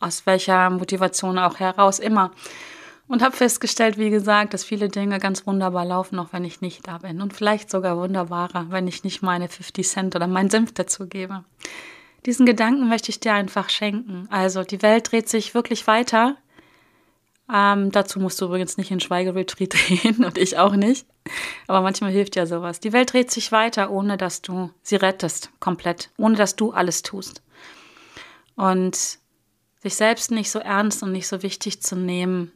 Aus 0.01 0.25
welcher 0.25 0.71
Motivation 0.71 1.39
auch 1.39 1.59
heraus 1.59 1.99
immer. 1.99 2.31
Und 3.09 3.23
habe 3.23 3.37
festgestellt, 3.37 3.99
wie 3.99 4.11
gesagt, 4.11 4.55
dass 4.55 4.65
viele 4.65 4.89
Dinge 4.89 5.19
ganz 5.19 5.47
wunderbar 5.47 5.85
laufen, 5.85 6.19
auch 6.19 6.33
wenn 6.33 6.45
ich 6.45 6.61
nicht 6.61 6.87
da 6.87 6.99
bin. 6.99 7.21
Und 7.21 7.35
vielleicht 7.35 7.71
sogar 7.71 7.99
wunderbarer, 7.99 8.67
wenn 8.71 8.89
ich 8.89 9.05
nicht 9.05 9.23
meine 9.23 9.49
50 9.49 9.87
Cent 9.87 10.17
oder 10.17 10.27
meinen 10.27 10.51
Senf 10.51 10.73
dazu 10.73 11.07
gebe. 11.07 11.45
Diesen 12.27 12.45
Gedanken 12.45 12.89
möchte 12.89 13.11
ich 13.11 13.21
dir 13.21 13.33
einfach 13.35 13.71
schenken. 13.71 14.27
Also 14.31 14.65
die 14.65 14.83
Welt 14.83 15.11
dreht 15.13 15.29
sich 15.29 15.55
wirklich 15.55 15.87
weiter. 15.87 16.37
Ähm, 17.53 17.93
dazu 17.93 18.19
musst 18.19 18.41
du 18.41 18.47
übrigens 18.47 18.77
nicht 18.77 18.91
in 18.91 18.99
Schweigeretreat 18.99 19.75
drehen 19.89 20.25
und 20.25 20.37
ich 20.37 20.59
auch 20.59 20.75
nicht. 20.75 21.07
Aber 21.69 21.81
manchmal 21.81 22.11
hilft 22.11 22.35
ja 22.35 22.47
sowas. 22.47 22.81
Die 22.81 22.93
Welt 22.93 23.13
dreht 23.13 23.31
sich 23.31 23.53
weiter, 23.53 23.91
ohne 23.91 24.17
dass 24.17 24.43
du 24.43 24.71
sie 24.83 24.97
rettest, 24.97 25.51
komplett. 25.61 26.11
Ohne 26.17 26.35
dass 26.35 26.57
du 26.57 26.73
alles 26.73 27.03
tust. 27.03 27.43
Und 28.57 29.19
sich 29.79 29.95
selbst 29.95 30.33
nicht 30.33 30.51
so 30.51 30.59
ernst 30.59 31.05
und 31.05 31.13
nicht 31.13 31.29
so 31.29 31.45
wichtig 31.45 31.81
zu 31.81 31.95
nehmen, 31.95 32.51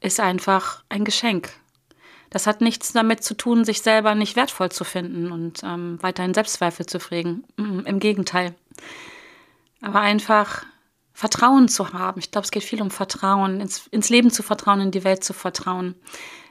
ist 0.00 0.20
einfach 0.20 0.84
ein 0.90 1.04
Geschenk. 1.04 1.50
Das 2.34 2.48
hat 2.48 2.60
nichts 2.60 2.92
damit 2.92 3.22
zu 3.22 3.34
tun, 3.34 3.64
sich 3.64 3.80
selber 3.80 4.16
nicht 4.16 4.34
wertvoll 4.34 4.68
zu 4.68 4.82
finden 4.82 5.30
und 5.30 5.62
ähm, 5.62 5.98
weiterhin 6.00 6.34
Selbstzweifel 6.34 6.84
zu 6.84 6.98
pflegen. 6.98 7.44
Im 7.56 8.00
Gegenteil. 8.00 8.56
Aber 9.80 10.00
einfach 10.00 10.66
Vertrauen 11.12 11.68
zu 11.68 11.92
haben. 11.92 12.18
Ich 12.18 12.32
glaube, 12.32 12.44
es 12.44 12.50
geht 12.50 12.64
viel 12.64 12.82
um 12.82 12.90
Vertrauen, 12.90 13.60
ins, 13.60 13.86
ins 13.86 14.08
Leben 14.08 14.32
zu 14.32 14.42
vertrauen, 14.42 14.80
in 14.80 14.90
die 14.90 15.04
Welt 15.04 15.22
zu 15.22 15.32
vertrauen, 15.32 15.94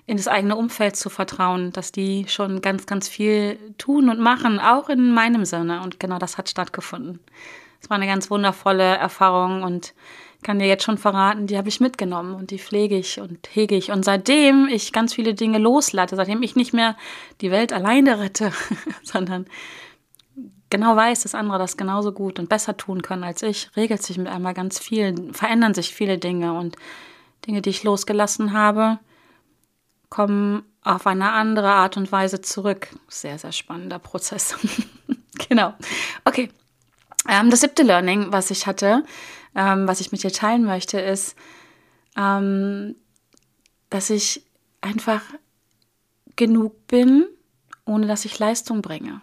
in 0.06 0.16
das 0.16 0.30
eigene 0.30 0.56
Umfeld 0.56 0.96
zu 0.96 1.10
vertrauen, 1.10 1.74
dass 1.74 1.92
die 1.92 2.30
schon 2.30 2.62
ganz, 2.62 2.86
ganz 2.86 3.10
viel 3.10 3.60
tun 3.78 4.10
und 4.10 4.22
machen, 4.22 4.62
auch 4.62 4.88
in 4.88 5.12
meinem 5.12 5.44
Sinne. 5.44 5.82
Und 5.82 6.00
genau 6.00 6.18
das 6.18 6.38
hat 6.38 6.48
stattgefunden. 6.48 7.20
Es 7.82 7.90
war 7.90 7.96
eine 7.96 8.08
ganz 8.08 8.32
wundervolle 8.32 8.96
Erfahrung 8.96 9.64
und 9.64 9.94
kann 10.44 10.60
dir 10.60 10.68
jetzt 10.68 10.84
schon 10.84 10.98
verraten, 10.98 11.48
die 11.48 11.58
habe 11.58 11.70
ich 11.70 11.80
mitgenommen 11.80 12.36
und 12.36 12.52
die 12.52 12.60
pflege 12.60 12.98
ich 12.98 13.20
und 13.20 13.48
hege 13.54 13.76
ich. 13.76 13.92
Und 13.92 14.06
seitdem 14.06 14.68
ich 14.68 14.94
ganz 14.94 15.14
viele 15.14 15.34
Dinge 15.34 15.58
loslasse, 15.58 16.16
seitdem 16.16 16.44
ich 16.44 16.56
nicht 16.56 16.74
mehr 16.74 16.96
die 17.42 17.52
Welt 17.52 17.74
alleine 17.74 18.20
rette, 18.20 18.52
sondern 19.04 19.46
genau 20.70 20.96
weiß, 20.96 21.24
dass 21.24 21.36
andere 21.36 21.60
das 21.60 21.78
genauso 21.78 22.12
gut 22.12 22.40
und 22.40 22.50
besser 22.50 22.76
tun 22.78 23.02
können 23.02 23.24
als 23.24 23.42
ich, 23.42 23.70
regelt 23.76 24.02
sich 24.02 24.18
mit 24.18 24.28
einmal 24.28 24.54
ganz 24.54 24.80
viel, 24.80 25.32
verändern 25.34 25.74
sich 25.74 25.94
viele 25.94 26.18
Dinge 26.18 26.54
und 26.54 26.76
Dinge, 27.46 27.62
die 27.62 27.70
ich 27.70 27.84
losgelassen 27.84 28.54
habe, 28.54 29.00
kommen 30.10 30.64
auf 30.84 31.08
eine 31.08 31.32
andere 31.32 31.72
Art 31.72 31.98
und 31.98 32.12
Weise 32.12 32.42
zurück. 32.42 32.88
Sehr, 33.08 33.38
sehr 33.38 33.52
spannender 33.52 34.00
Prozess. 34.00 34.56
genau. 35.50 35.74
Okay. 36.26 36.50
Ähm, 37.30 37.50
das 37.50 37.62
siebte 37.62 37.84
Learning, 37.84 38.32
was 38.32 38.52
ich 38.52 38.68
hatte, 38.68 39.04
ähm, 39.56 39.88
was 39.88 40.00
ich 40.00 40.12
mit 40.12 40.24
dir 40.24 40.32
teilen 40.32 40.64
möchte, 40.64 41.00
ist, 41.00 41.36
ähm, 42.18 42.96
dass 43.90 44.10
ich 44.10 44.46
einfach 44.82 45.22
genug 46.36 46.88
bin, 46.88 47.26
ohne 47.86 48.08
dass 48.08 48.26
ich 48.26 48.40
Leistung 48.40 48.82
bringe. 48.82 49.22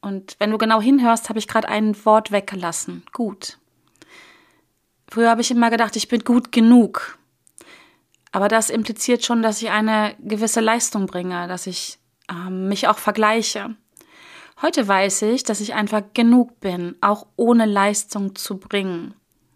Und 0.00 0.36
wenn 0.38 0.50
du 0.50 0.58
genau 0.58 0.80
hinhörst, 0.80 1.28
habe 1.28 1.38
ich 1.38 1.48
gerade 1.48 1.68
ein 1.68 2.04
Wort 2.04 2.32
weggelassen. 2.32 3.02
Gut. 3.12 3.58
Früher 5.10 5.28
habe 5.28 5.42
ich 5.42 5.50
immer 5.50 5.70
gedacht, 5.70 5.96
ich 5.96 6.08
bin 6.08 6.24
gut 6.24 6.52
genug. 6.52 7.18
Aber 8.32 8.48
das 8.48 8.70
impliziert 8.70 9.24
schon, 9.24 9.42
dass 9.42 9.60
ich 9.60 9.70
eine 9.70 10.14
gewisse 10.20 10.60
Leistung 10.60 11.06
bringe, 11.06 11.48
dass 11.48 11.66
ich 11.66 11.98
ähm, 12.30 12.68
mich 12.68 12.86
auch 12.88 12.98
vergleiche. 12.98 13.74
Heute 14.62 14.86
weiß 14.86 15.22
ich, 15.22 15.42
dass 15.42 15.60
ich 15.60 15.74
einfach 15.74 16.02
genug 16.14 16.60
bin, 16.60 16.94
auch 17.00 17.26
ohne 17.36 17.66
Leistung 17.66 18.36
zu 18.36 18.58
bringen. 18.58 19.14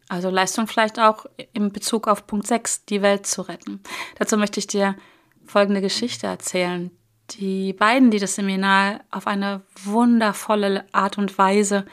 Also 0.09 0.31
Leistung 0.31 0.67
vielleicht 0.67 0.99
auch 0.99 1.27
in 1.53 1.73
Bezug 1.73 2.09
auf 2.09 2.27
Punkt 2.27 2.47
6, 2.47 2.85
die 2.87 3.03
Welt 3.03 3.27
zu 3.27 3.43
retten. 3.43 3.81
Dazu 4.19 4.37
möchte 4.37 4.61
ich 4.61 4.67
dir 4.67 4.97
folgende 5.47 5.81
Geschichte 5.81 6.27
erzählen, 6.27 6.91
die 7.31 7.73
beiden, 7.73 8.11
die 8.11 8.19
das 8.19 8.35
Seminar 8.35 9.01
auf 9.11 9.27
eine 9.27 9.63
wundervolle 9.83 10.85
Art 10.93 11.17
und 11.17 11.39
Weise 11.39 11.87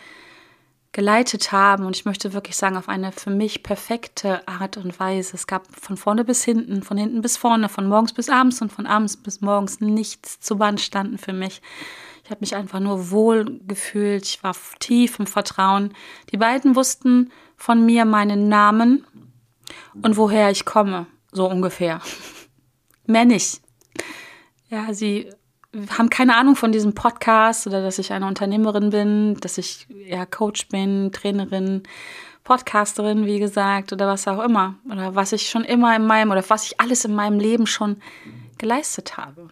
geleitet 0.92 1.52
haben. 1.52 1.86
Und 1.86 1.96
ich 1.96 2.06
möchte 2.06 2.34
wirklich 2.34 2.58
sagen, 2.58 2.76
auf 2.76 2.90
eine 2.90 3.12
für 3.12 3.30
mich 3.30 3.64
perfekte 3.64 4.46
Art 4.48 4.78
und 4.78 5.00
Weise. 5.00 5.36
Es 5.36 5.48
gab 5.48 5.68
von 5.74 5.96
vorne 5.96 6.26
bis 6.26 6.44
hinten, 6.44 6.84
von 6.84 6.98
hinten 6.98 7.22
bis 7.22 7.38
vorne, 7.38 7.70
von 7.70 7.88
morgens 7.88 8.14
bis 8.14 8.30
abends 8.30 8.62
und 8.62 8.72
von 8.72 8.86
abends 8.86 9.16
bis 9.16 9.42
morgens 9.42 9.80
nichts 9.80 10.40
zu 10.40 10.58
beanstanden 10.58 11.18
für 11.18 11.34
mich. 11.34 11.62
Ich 12.32 12.34
habe 12.34 12.44
mich 12.44 12.56
einfach 12.56 12.80
nur 12.80 13.12
wohl 13.12 13.60
gefühlt. 13.68 14.24
Ich 14.24 14.42
war 14.42 14.56
tief 14.80 15.20
im 15.20 15.28
Vertrauen. 15.28 15.94
Die 16.32 16.38
beiden 16.38 16.78
wussten 16.78 17.30
von 17.58 17.86
mir 17.86 18.06
meinen 18.06 18.48
Namen 18.48 19.06
und 20.02 20.16
woher 20.16 20.50
ich 20.50 20.64
komme. 20.64 21.08
So 21.34 21.50
ungefähr. 21.50 22.00
Mehr 23.06 23.26
nicht. 23.26 23.60
Ja, 24.70 24.94
sie 24.94 25.30
haben 25.90 26.10
keine 26.10 26.38
Ahnung 26.38 26.56
von 26.56 26.72
diesem 26.72 26.96
Podcast 26.96 27.68
oder 27.68 27.82
dass 27.82 28.00
ich 28.00 28.14
eine 28.14 28.28
Unternehmerin 28.28 28.92
bin, 28.92 29.36
dass 29.42 29.58
ich 29.58 29.88
ja 29.90 30.26
Coach 30.26 30.70
bin, 30.70 31.12
Trainerin, 31.12 31.84
Podcasterin, 32.46 33.26
wie 33.26 33.40
gesagt, 33.40 33.92
oder 33.92 34.08
was 34.08 34.26
auch 34.30 34.42
immer. 34.42 34.76
Oder 34.90 35.16
was 35.16 35.34
ich 35.34 35.50
schon 35.50 35.66
immer 35.66 35.94
in 35.98 36.08
meinem, 36.08 36.32
oder 36.32 36.50
was 36.50 36.64
ich 36.64 36.80
alles 36.80 37.04
in 37.04 37.14
meinem 37.14 37.42
Leben 37.42 37.68
schon 37.68 37.98
geleistet 38.58 39.18
habe. 39.18 39.50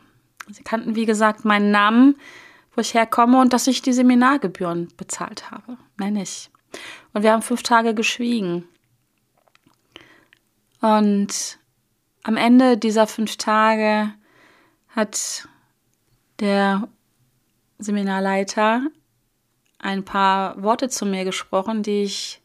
Sie 0.49 0.63
kannten, 0.63 0.95
wie 0.95 1.05
gesagt, 1.05 1.43
meinen 1.43 1.71
Namen, 1.71 2.15
wo 2.79 2.81
ich 2.81 2.93
herkomme 2.93 3.41
und 3.41 3.51
dass 3.51 3.67
ich 3.67 3.81
die 3.81 3.91
Seminargebühren 3.91 4.87
bezahlt 4.95 5.51
habe. 5.51 5.77
Nein, 5.97 6.13
nicht. 6.13 6.49
Und 7.11 7.23
wir 7.23 7.33
haben 7.33 7.41
fünf 7.41 7.61
Tage 7.61 7.93
geschwiegen. 7.93 8.69
Und 10.79 11.59
am 12.23 12.37
Ende 12.37 12.77
dieser 12.77 13.05
fünf 13.05 13.35
Tage 13.35 14.13
hat 14.87 15.49
der 16.39 16.87
Seminarleiter 17.79 18.83
ein 19.79 20.05
paar 20.05 20.63
Worte 20.63 20.87
zu 20.87 21.05
mir 21.05 21.25
gesprochen, 21.25 21.83
die 21.83 22.03
ich, 22.03 22.41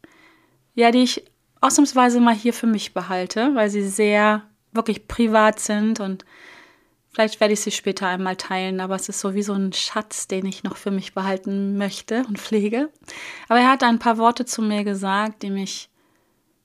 ja, 0.75 0.91
die 0.91 1.05
ich 1.05 1.25
ausnahmsweise 1.61 2.19
mal 2.19 2.35
hier 2.35 2.53
für 2.53 2.67
mich 2.67 2.93
behalte, 2.93 3.55
weil 3.55 3.71
sie 3.71 3.87
sehr 3.87 4.43
wirklich 4.73 5.07
privat 5.07 5.61
sind 5.61 6.01
und 6.01 6.25
vielleicht 7.15 7.41
werde 7.41 7.55
ich 7.55 7.61
sie 7.61 7.71
später 7.71 8.07
einmal 8.07 8.37
teilen, 8.37 8.81
aber 8.81 8.97
es 8.97 9.09
ist 9.09 9.21
so 9.21 9.35
wie 9.35 9.43
so 9.43 9.55
ein 9.55 9.73
Schatz, 9.73 10.29
den 10.29 10.45
ich 10.47 10.65
noch 10.65 10.77
für 10.77 10.91
mich 10.91 11.15
behalten 11.15 11.79
möchte 11.79 12.25
und 12.29 12.39
pflege. 12.39 12.91
Aber 13.49 13.61
er 13.61 13.71
hat 13.71 13.83
ein 13.83 13.99
paar 13.99 14.19
Worte 14.19 14.45
zu 14.45 14.61
mir 14.61 14.85
gesagt, 14.85 15.43
die 15.43 15.51
mich 15.51 15.89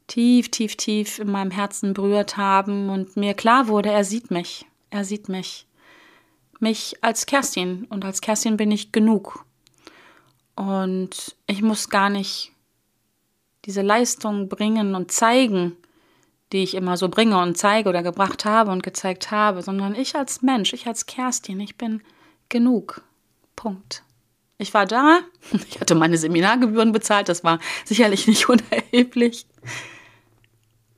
tief, 0.07 0.49
tief, 0.49 0.75
tief 0.75 1.19
in 1.19 1.31
meinem 1.31 1.51
Herzen 1.51 1.93
berührt 1.93 2.35
haben 2.35 2.89
und 2.89 3.15
mir 3.15 3.35
klar 3.35 3.67
wurde, 3.67 3.89
er 3.89 4.03
sieht 4.03 4.31
mich. 4.31 4.65
Er 4.89 5.05
sieht 5.05 5.29
mich 5.29 5.67
mich 6.59 6.95
als 7.01 7.25
Kerstin 7.25 7.85
und 7.85 8.05
als 8.05 8.21
Kerstin 8.21 8.57
bin 8.57 8.71
ich 8.71 8.91
genug. 8.91 9.45
Und 10.55 11.35
ich 11.47 11.61
muss 11.61 11.89
gar 11.89 12.09
nicht 12.09 12.51
diese 13.65 13.81
Leistung 13.81 14.49
bringen 14.49 14.95
und 14.95 15.11
zeigen, 15.11 15.77
die 16.51 16.63
ich 16.63 16.75
immer 16.75 16.97
so 16.97 17.09
bringe 17.09 17.39
und 17.39 17.57
zeige 17.57 17.89
oder 17.89 18.03
gebracht 18.03 18.45
habe 18.45 18.71
und 18.71 18.83
gezeigt 18.83 19.31
habe, 19.31 19.61
sondern 19.61 19.95
ich 19.95 20.15
als 20.15 20.41
Mensch, 20.41 20.73
ich 20.73 20.87
als 20.87 21.05
Kerstin, 21.05 21.59
ich 21.59 21.75
bin 21.75 22.01
genug. 22.49 23.01
Punkt. 23.55 24.03
Ich 24.57 24.73
war 24.73 24.85
da, 24.85 25.19
ich 25.69 25.79
hatte 25.79 25.95
meine 25.95 26.17
Seminargebühren 26.17 26.91
bezahlt, 26.91 27.29
das 27.29 27.43
war 27.43 27.59
sicherlich 27.85 28.27
nicht 28.27 28.49
unerheblich. 28.49 29.45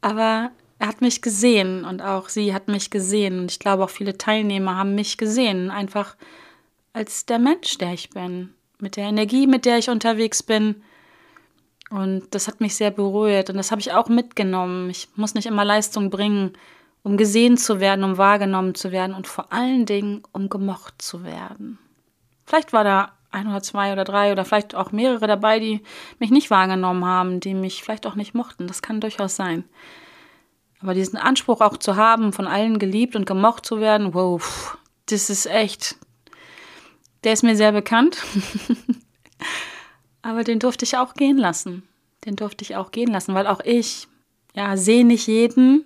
Aber 0.01 0.51
er 0.79 0.87
hat 0.87 1.01
mich 1.01 1.21
gesehen 1.21 1.85
und 1.85 2.01
auch 2.01 2.29
sie 2.29 2.55
hat 2.55 2.67
mich 2.67 2.89
gesehen. 2.89 3.39
Und 3.39 3.51
ich 3.51 3.59
glaube, 3.59 3.83
auch 3.83 3.91
viele 3.91 4.17
Teilnehmer 4.17 4.77
haben 4.77 4.95
mich 4.95 5.17
gesehen, 5.17 5.69
einfach 5.69 6.15
als 6.91 7.27
der 7.27 7.37
Mensch, 7.37 7.77
der 7.77 7.93
ich 7.93 8.09
bin, 8.09 8.55
mit 8.79 8.95
der 8.95 9.05
Energie, 9.05 9.45
mit 9.45 9.65
der 9.65 9.77
ich 9.77 9.91
unterwegs 9.91 10.41
bin. 10.41 10.83
Und 11.91 12.33
das 12.33 12.47
hat 12.47 12.61
mich 12.61 12.75
sehr 12.75 12.89
berührt 12.89 13.49
und 13.49 13.57
das 13.57 13.69
habe 13.69 13.81
ich 13.81 13.91
auch 13.91 14.07
mitgenommen. 14.07 14.89
Ich 14.89 15.09
muss 15.15 15.33
nicht 15.33 15.45
immer 15.45 15.65
Leistung 15.65 16.09
bringen, 16.09 16.53
um 17.03 17.17
gesehen 17.17 17.57
zu 17.57 17.81
werden, 17.81 18.05
um 18.05 18.17
wahrgenommen 18.17 18.75
zu 18.75 18.93
werden 18.93 19.13
und 19.13 19.27
vor 19.27 19.51
allen 19.51 19.85
Dingen, 19.85 20.23
um 20.31 20.47
gemocht 20.47 21.01
zu 21.01 21.25
werden. 21.25 21.79
Vielleicht 22.45 22.71
war 22.71 22.85
da 22.85 23.11
ein 23.29 23.47
oder 23.47 23.61
zwei 23.61 23.91
oder 23.91 24.05
drei 24.05 24.31
oder 24.31 24.45
vielleicht 24.45 24.73
auch 24.73 24.93
mehrere 24.93 25.27
dabei, 25.27 25.59
die 25.59 25.81
mich 26.17 26.31
nicht 26.31 26.49
wahrgenommen 26.49 27.03
haben, 27.03 27.41
die 27.41 27.53
mich 27.53 27.83
vielleicht 27.83 28.07
auch 28.07 28.15
nicht 28.15 28.33
mochten. 28.33 28.67
Das 28.67 28.81
kann 28.81 29.01
durchaus 29.01 29.35
sein. 29.35 29.65
Aber 30.81 30.93
diesen 30.93 31.17
Anspruch 31.17 31.59
auch 31.59 31.75
zu 31.75 31.97
haben, 31.97 32.31
von 32.31 32.47
allen 32.47 32.79
geliebt 32.79 33.17
und 33.17 33.25
gemocht 33.25 33.65
zu 33.65 33.81
werden, 33.81 34.13
wow, 34.13 34.77
das 35.07 35.29
ist 35.29 35.45
echt, 35.45 35.97
der 37.25 37.33
ist 37.33 37.43
mir 37.43 37.57
sehr 37.57 37.73
bekannt. 37.73 38.17
Aber 40.21 40.43
den 40.43 40.59
durfte 40.59 40.85
ich 40.85 40.97
auch 40.97 41.13
gehen 41.13 41.37
lassen. 41.37 41.83
Den 42.25 42.35
durfte 42.35 42.63
ich 42.63 42.75
auch 42.75 42.91
gehen 42.91 43.11
lassen, 43.11 43.33
weil 43.33 43.47
auch 43.47 43.61
ich, 43.61 44.07
ja, 44.53 44.77
sehe 44.77 45.05
nicht 45.05 45.27
jeden, 45.27 45.85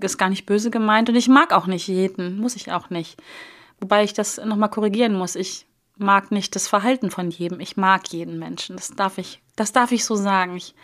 ist 0.00 0.18
gar 0.18 0.28
nicht 0.28 0.46
böse 0.46 0.70
gemeint 0.70 1.08
und 1.08 1.14
ich 1.14 1.28
mag 1.28 1.52
auch 1.52 1.66
nicht 1.66 1.86
jeden, 1.86 2.38
muss 2.38 2.56
ich 2.56 2.72
auch 2.72 2.90
nicht. 2.90 3.22
Wobei 3.80 4.04
ich 4.04 4.12
das 4.12 4.38
nochmal 4.38 4.70
korrigieren 4.70 5.14
muss. 5.14 5.34
Ich 5.36 5.66
mag 5.96 6.30
nicht 6.30 6.54
das 6.54 6.68
Verhalten 6.68 7.10
von 7.10 7.30
jedem. 7.30 7.60
Ich 7.60 7.76
mag 7.76 8.08
jeden 8.12 8.38
Menschen. 8.38 8.76
Das 8.76 8.90
darf 8.90 9.18
ich, 9.18 9.40
das 9.56 9.72
darf 9.72 9.92
ich 9.92 10.04
so 10.04 10.16
sagen. 10.16 10.56
Ich 10.56 10.74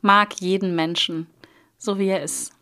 mag 0.00 0.40
jeden 0.40 0.74
Menschen, 0.74 1.26
so 1.76 1.98
wie 1.98 2.08
er 2.08 2.22
ist. 2.22 2.52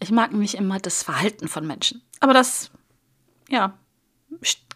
Ich 0.00 0.10
mag 0.10 0.32
nicht 0.32 0.54
immer 0.54 0.78
das 0.78 1.02
Verhalten 1.02 1.48
von 1.48 1.66
Menschen. 1.66 2.02
Aber 2.20 2.32
das, 2.32 2.70
ja, 3.48 3.76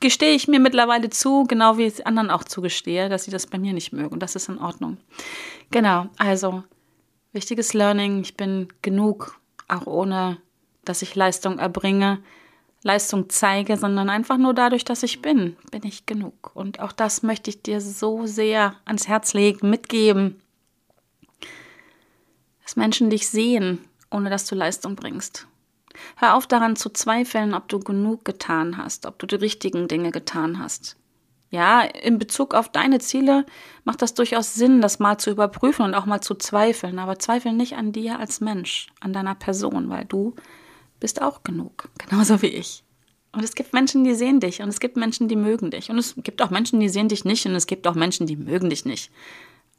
gestehe 0.01 0.35
ich 0.35 0.49
mir 0.49 0.61
mittlerweile 0.61 1.11
zu, 1.11 1.45
genau 1.45 1.79
wie 1.79 1.87
ich 1.87 2.07
anderen 2.07 2.31
auch 2.31 2.45
zugestehe, 2.45 3.09
dass 3.09 3.25
sie 3.25 3.31
das 3.31 3.47
bei 3.47 3.59
mir 3.59 3.73
nicht 3.73 3.93
mögen. 3.93 4.13
Und 4.13 4.23
das 4.23 4.37
ist 4.37 4.49
in 4.49 4.59
Ordnung. 4.59 4.99
Genau, 5.71 6.09
also 6.19 6.65
wichtiges 7.33 7.73
Learning. 7.73 8.21
Ich 8.21 8.37
bin 8.37 8.69
genug, 8.83 9.41
auch 9.69 9.87
ohne, 9.87 10.39
dass 10.85 11.03
ich 11.03 11.15
Leistung 11.15 11.59
erbringe, 11.59 12.19
Leistung 12.83 13.29
zeige, 13.29 13.77
sondern 13.77 14.11
einfach 14.11 14.39
nur 14.39 14.55
dadurch, 14.55 14.85
dass 14.85 15.05
ich 15.05 15.23
bin, 15.23 15.57
bin 15.71 15.85
ich 15.85 16.05
genug. 16.05 16.51
Und 16.55 16.81
auch 16.81 16.93
das 16.93 17.23
möchte 17.23 17.51
ich 17.51 17.63
dir 17.63 17.81
so 17.81 18.27
sehr 18.27 18.75
ans 18.85 19.07
Herz 19.07 19.35
legen, 19.35 19.71
mitgeben, 19.71 20.41
dass 22.65 22.77
Menschen 22.77 23.09
dich 23.09 23.29
sehen, 23.29 23.79
ohne 24.11 24.31
dass 24.31 24.47
du 24.47 24.57
Leistung 24.57 24.97
bringst. 24.97 25.47
Hör 26.17 26.37
auf 26.37 26.47
daran 26.47 26.77
zu 26.77 26.91
zweifeln, 26.91 27.55
ob 27.55 27.69
du 27.69 27.79
genug 27.81 28.25
getan 28.25 28.77
hast, 28.77 29.07
ob 29.07 29.19
du 29.19 29.27
die 29.27 29.37
richtigen 29.37 29.89
Dinge 29.89 30.11
getan 30.11 30.59
hast. 30.59 30.97
Ja, 31.51 31.83
in 31.83 32.19
Bezug 32.19 32.55
auf 32.55 32.71
deine 32.71 32.99
Ziele 32.99 33.45
macht 33.85 34.01
das 34.01 34.15
durchaus 34.15 34.55
Sinn, 34.55 34.81
das 34.81 34.99
mal 34.99 35.19
zu 35.19 35.31
überprüfen 35.31 35.85
und 35.85 35.95
auch 35.95 36.07
mal 36.07 36.23
zu 36.23 36.35
zweifeln. 36.35 36.99
Aber 36.99 37.19
zweifel 37.19 37.53
nicht 37.53 37.77
an 37.77 37.93
dir 37.93 38.19
als 38.19 38.41
Mensch, 38.41 38.87
an 39.01 39.13
deiner 39.13 39.35
Person, 39.35 39.91
weil 39.91 40.07
du 40.07 40.35
bist 40.99 41.21
auch 41.21 41.43
genug, 41.43 41.91
genauso 41.99 42.41
wie 42.41 42.47
ich. 42.47 42.85
Und 43.33 43.45
es 43.45 43.55
gibt 43.55 43.75
Menschen, 43.75 44.05
die 44.05 44.15
sehen 44.15 44.41
dich 44.41 44.63
und 44.63 44.69
es 44.69 44.81
gibt 44.81 44.97
Menschen, 44.97 45.29
die 45.29 45.37
mögen 45.37 45.71
dich. 45.71 45.91
Und 45.91 45.99
es 45.99 46.15
gibt 46.17 46.41
auch 46.41 46.51
Menschen, 46.51 46.81
die 46.81 46.89
sehen 46.89 47.09
dich 47.09 47.25
nicht 47.25 47.45
und 47.45 47.55
es 47.55 47.67
gibt 47.67 47.87
auch 47.87 47.95
Menschen, 47.95 48.27
die 48.27 48.37
mögen 48.37 48.71
dich 48.71 48.85
nicht. 48.85 49.11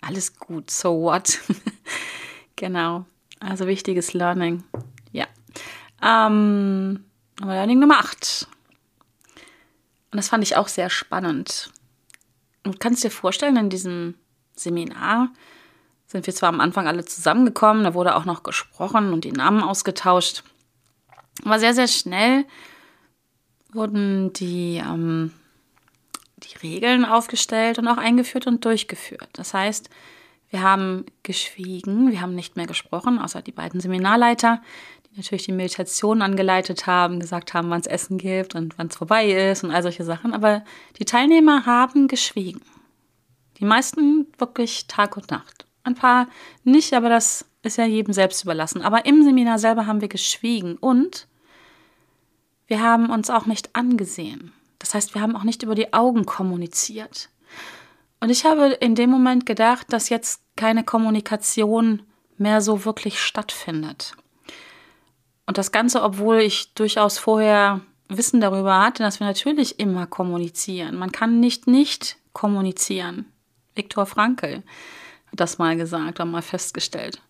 Alles 0.02 0.38
gut, 0.38 0.70
so 0.70 1.02
what? 1.02 1.40
genau. 2.56 3.06
Also 3.40 3.66
wichtiges 3.66 4.14
Learning. 4.14 4.64
Ähm, 6.04 7.06
Learning 7.40 7.80
Nummer 7.80 8.00
8. 8.00 8.48
Und 10.12 10.18
das 10.18 10.30
fand 10.30 10.44
ich 10.44 10.58
auch 10.58 10.68
sehr 10.68 10.90
spannend. 10.90 11.72
Du 12.64 12.72
kannst 12.78 13.04
dir 13.04 13.12
vorstellen, 13.12 13.58
in 13.58 13.70
diesem 13.70 14.16
Seminar 14.56 15.30
sind 16.06 16.28
wir 16.28 16.36
zwar 16.36 16.50
am 16.50 16.60
Anfang 16.60 16.88
alle 16.88 17.06
zusammengekommen, 17.06 17.84
da 17.84 17.94
wurde 17.94 18.16
auch 18.16 18.26
noch 18.26 18.44
gesprochen 18.44 19.14
und 19.14 19.26
die 19.26 19.32
Namen 19.32 19.64
ausgetauscht. 19.64 20.44
Aber 21.44 21.60
sehr, 21.60 21.74
sehr 21.74 21.88
schnell 21.88 22.46
wurden 23.72 24.32
die, 24.34 24.82
ähm, 24.86 25.34
die 26.38 26.58
Regeln 26.58 27.06
aufgestellt 27.06 27.80
und 27.80 27.88
auch 27.88 27.98
eingeführt 27.98 28.46
und 28.46 28.64
durchgeführt. 28.64 29.30
Das 29.34 29.54
heißt, 29.54 29.90
wir 30.52 30.62
haben 30.62 31.08
geschwiegen, 31.24 32.12
wir 32.12 32.22
haben 32.22 32.36
nicht 32.36 32.56
mehr 32.56 32.68
gesprochen, 32.68 33.18
außer 33.18 33.42
die 33.42 33.52
beiden 33.52 33.80
Seminarleiter, 33.80 34.62
natürlich 35.16 35.46
die 35.46 35.52
Meditation 35.52 36.22
angeleitet 36.22 36.88
haben, 36.88 37.20
gesagt 37.20 37.54
haben, 37.54 37.70
wann 37.70 37.82
es 37.82 37.88
Essen 37.88 38.18
gibt 38.18 38.56
und 38.56 38.78
wann 38.78 38.88
es 38.88 38.96
vorbei 38.96 39.32
ist 39.32 39.64
und 39.64 39.72
all 39.72 39.84
solche 39.84 40.04
Sachen. 40.04 40.34
Aber 40.34 40.64
die 41.00 41.06
Teilnehmer 41.06 41.66
haben 41.66 42.08
geschwiegen. 42.08 42.62
Die 43.60 43.66
meisten 43.66 44.28
wirklich 44.38 44.88
Tag 44.88 45.16
und 45.18 45.32
Nacht. 45.32 45.66
Ein 45.84 45.96
paar 45.96 46.28
nicht, 46.64 46.94
aber 46.94 47.10
das 47.10 47.46
ist 47.62 47.78
ja 47.78 47.86
jedem 47.86 48.14
selbst 48.14 48.44
überlassen. 48.44 48.82
Aber 48.82 49.06
im 49.06 49.24
Seminar 49.24 49.60
selber 49.60 49.86
haben 49.86 50.02
wir 50.02 50.08
geschwiegen 50.08 50.78
und 50.78 51.28
wir 52.68 52.82
haben 52.82 53.10
uns 53.10 53.30
auch 53.30 53.46
nicht 53.46 53.76
angesehen. 53.76 54.54
Das 54.80 54.94
heißt, 54.94 55.14
wir 55.14 55.22
haben 55.22 55.36
auch 55.36 55.44
nicht 55.44 55.64
über 55.64 55.76
die 55.76 55.94
Augen 55.94 56.26
kommuniziert. 56.26 57.30
Und 58.20 58.30
ich 58.30 58.46
habe 58.46 58.78
in 58.80 58.96
dem 58.96 59.10
Moment 59.10 59.46
gedacht, 59.46 59.92
dass 59.92 60.10
jetzt 60.10 60.42
keine 60.56 60.84
Kommunikation 60.84 62.04
mehr 62.38 62.62
so 62.62 62.86
wirklich 62.86 63.22
stattfindet. 63.22 64.16
Und 65.46 65.58
das 65.58 65.72
Ganze, 65.72 66.02
obwohl 66.02 66.40
ich 66.40 66.74
durchaus 66.74 67.18
vorher 67.18 67.82
Wissen 68.10 68.42
darüber 68.42 68.80
hatte, 68.82 69.04
dass 69.04 69.20
wir 69.20 69.28
natürlich 69.28 69.80
immer 69.80 70.06
kommunizieren. 70.06 70.96
Man 70.96 71.12
kann 71.12 71.40
nicht 71.40 71.68
nicht 71.68 72.18
kommunizieren. 72.34 73.26
Viktor 73.76 74.06
Frankl 74.06 74.64
hat 75.32 75.40
das 75.40 75.58
mal 75.58 75.76
gesagt 75.76 76.20
und 76.20 76.32
mal 76.32 76.42
festgestellt. 76.42 77.22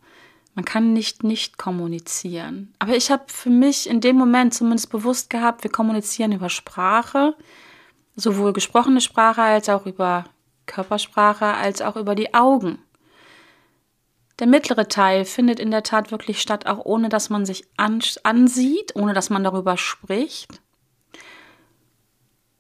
Man 0.56 0.66
kann 0.66 0.94
nicht 0.94 1.24
nicht 1.24 1.58
kommunizieren. 1.58 2.74
Aber 2.80 2.96
ich 2.96 3.10
habe 3.10 3.24
für 3.28 3.50
mich 3.50 3.90
in 3.90 4.02
dem 4.02 4.18
Moment 4.18 4.54
zumindest 4.54 4.92
bewusst 4.92 5.30
gehabt, 5.30 5.64
wir 5.64 5.72
kommunizieren 5.72 6.32
über 6.32 6.50
Sprache, 6.50 7.36
sowohl 8.16 8.54
gesprochene 8.54 9.02
Sprache 9.02 9.42
als 9.42 9.70
auch 9.70 9.88
über 9.88 10.26
Körpersprache, 10.68 11.46
als 11.46 11.82
auch 11.82 11.96
über 11.96 12.14
die 12.14 12.34
Augen. 12.34 12.80
Der 14.40 14.48
mittlere 14.48 14.88
Teil 14.88 15.26
findet 15.26 15.60
in 15.60 15.72
der 15.72 15.84
Tat 15.84 16.12
wirklich 16.12 16.42
statt, 16.42 16.66
auch 16.66 16.84
ohne 16.86 17.10
dass 17.10 17.30
man 17.30 17.46
sich 17.46 17.66
ansieht, 17.78 18.96
ohne 18.96 19.14
dass 19.14 19.30
man 19.30 19.44
darüber 19.44 19.78
spricht. 19.78 20.62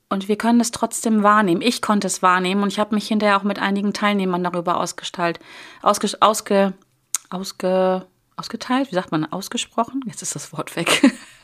Und 0.09 0.27
wir 0.27 0.37
können 0.37 0.59
es 0.59 0.69
trotzdem 0.69 1.23
wahrnehmen. 1.23 1.63
Ich 1.63 1.81
konnte 1.81 2.05
es 2.05 2.21
wahrnehmen 2.21 2.61
und 2.61 2.69
ich 2.69 2.77
habe 2.77 2.93
mich 2.93 3.07
hinterher 3.07 3.37
auch 3.37 3.43
mit 3.43 3.57
einigen 3.57 3.93
Teilnehmern 3.93 4.43
darüber 4.43 4.77
ausgestaltet, 4.77 5.43
ausge, 5.81 6.09
ausge, 6.19 6.73
ausge, 7.31 8.05
ausgeteilt, 8.35 8.91
wie 8.91 8.95
sagt 8.95 9.11
man, 9.11 9.25
ausgesprochen? 9.25 10.01
Jetzt 10.05 10.21
ist 10.21 10.35
das 10.35 10.53
Wort 10.53 10.75
weg. 10.75 11.11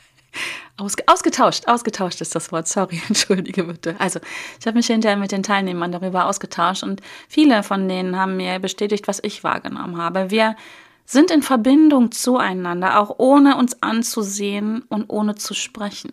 Ausge, 0.80 1.04
ausgetauscht, 1.06 1.68
ausgetauscht 1.68 2.20
ist 2.20 2.34
das 2.34 2.50
Wort, 2.52 2.66
sorry, 2.66 3.00
entschuldige 3.08 3.64
bitte. 3.64 3.96
Also, 3.98 4.20
ich 4.58 4.66
habe 4.66 4.78
mich 4.78 4.86
hinterher 4.86 5.18
mit 5.18 5.32
den 5.32 5.42
Teilnehmern 5.42 5.92
darüber 5.92 6.26
ausgetauscht 6.26 6.82
und 6.82 7.00
viele 7.28 7.62
von 7.62 7.88
denen 7.88 8.16
haben 8.16 8.36
mir 8.36 8.58
bestätigt, 8.58 9.06
was 9.06 9.20
ich 9.22 9.44
wahrgenommen 9.44 9.98
habe. 9.98 10.30
Wir 10.30 10.56
sind 11.04 11.30
in 11.30 11.42
Verbindung 11.42 12.12
zueinander, 12.12 13.00
auch 13.00 13.16
ohne 13.18 13.56
uns 13.56 13.82
anzusehen 13.82 14.84
und 14.88 15.10
ohne 15.10 15.34
zu 15.34 15.54
sprechen. 15.54 16.12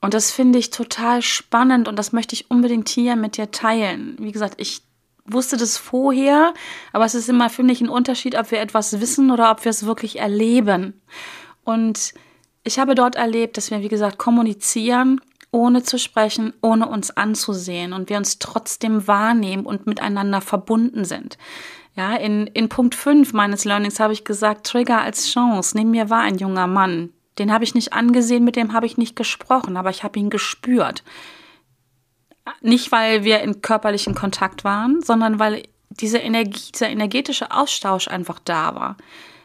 Und 0.00 0.14
das 0.14 0.30
finde 0.30 0.58
ich 0.58 0.70
total 0.70 1.22
spannend 1.22 1.88
und 1.88 1.96
das 1.98 2.12
möchte 2.12 2.34
ich 2.34 2.50
unbedingt 2.50 2.88
hier 2.88 3.16
mit 3.16 3.36
dir 3.36 3.50
teilen. 3.50 4.16
Wie 4.20 4.32
gesagt, 4.32 4.54
ich 4.58 4.82
wusste 5.24 5.56
das 5.56 5.76
vorher, 5.76 6.54
aber 6.92 7.04
es 7.04 7.14
ist 7.14 7.28
immer, 7.28 7.50
finde 7.50 7.72
ich, 7.72 7.80
ein 7.80 7.88
Unterschied, 7.88 8.36
ob 8.36 8.50
wir 8.50 8.60
etwas 8.60 9.00
wissen 9.00 9.30
oder 9.30 9.50
ob 9.50 9.64
wir 9.64 9.70
es 9.70 9.86
wirklich 9.86 10.18
erleben. 10.18 11.00
Und 11.64 12.14
ich 12.68 12.78
habe 12.78 12.94
dort 12.94 13.16
erlebt, 13.16 13.56
dass 13.56 13.70
wir, 13.70 13.80
wie 13.80 13.88
gesagt, 13.88 14.18
kommunizieren, 14.18 15.20
ohne 15.50 15.82
zu 15.82 15.98
sprechen, 15.98 16.52
ohne 16.60 16.86
uns 16.86 17.10
anzusehen 17.10 17.94
und 17.94 18.10
wir 18.10 18.18
uns 18.18 18.38
trotzdem 18.38 19.08
wahrnehmen 19.08 19.64
und 19.64 19.86
miteinander 19.86 20.42
verbunden 20.42 21.06
sind. 21.06 21.38
Ja, 21.96 22.14
in, 22.14 22.46
in 22.48 22.68
Punkt 22.68 22.94
5 22.94 23.32
meines 23.32 23.64
Learnings 23.64 23.98
habe 23.98 24.12
ich 24.12 24.24
gesagt, 24.24 24.66
Trigger 24.66 25.00
als 25.00 25.30
Chance. 25.30 25.76
Neben 25.78 25.90
mir 25.90 26.10
war 26.10 26.20
ein 26.20 26.36
junger 26.36 26.66
Mann. 26.66 27.10
Den 27.38 27.50
habe 27.50 27.64
ich 27.64 27.74
nicht 27.74 27.94
angesehen, 27.94 28.44
mit 28.44 28.54
dem 28.54 28.74
habe 28.74 28.84
ich 28.84 28.98
nicht 28.98 29.16
gesprochen, 29.16 29.78
aber 29.78 29.88
ich 29.88 30.04
habe 30.04 30.18
ihn 30.18 30.28
gespürt. 30.28 31.02
Nicht, 32.60 32.92
weil 32.92 33.24
wir 33.24 33.40
in 33.40 33.62
körperlichen 33.62 34.14
Kontakt 34.14 34.62
waren, 34.64 35.00
sondern 35.00 35.38
weil 35.38 35.62
diese 35.88 36.18
Energie, 36.18 36.70
dieser 36.72 36.90
energetische 36.90 37.50
Austausch 37.50 38.08
einfach 38.08 38.40
da 38.40 38.74
war. 38.74 38.96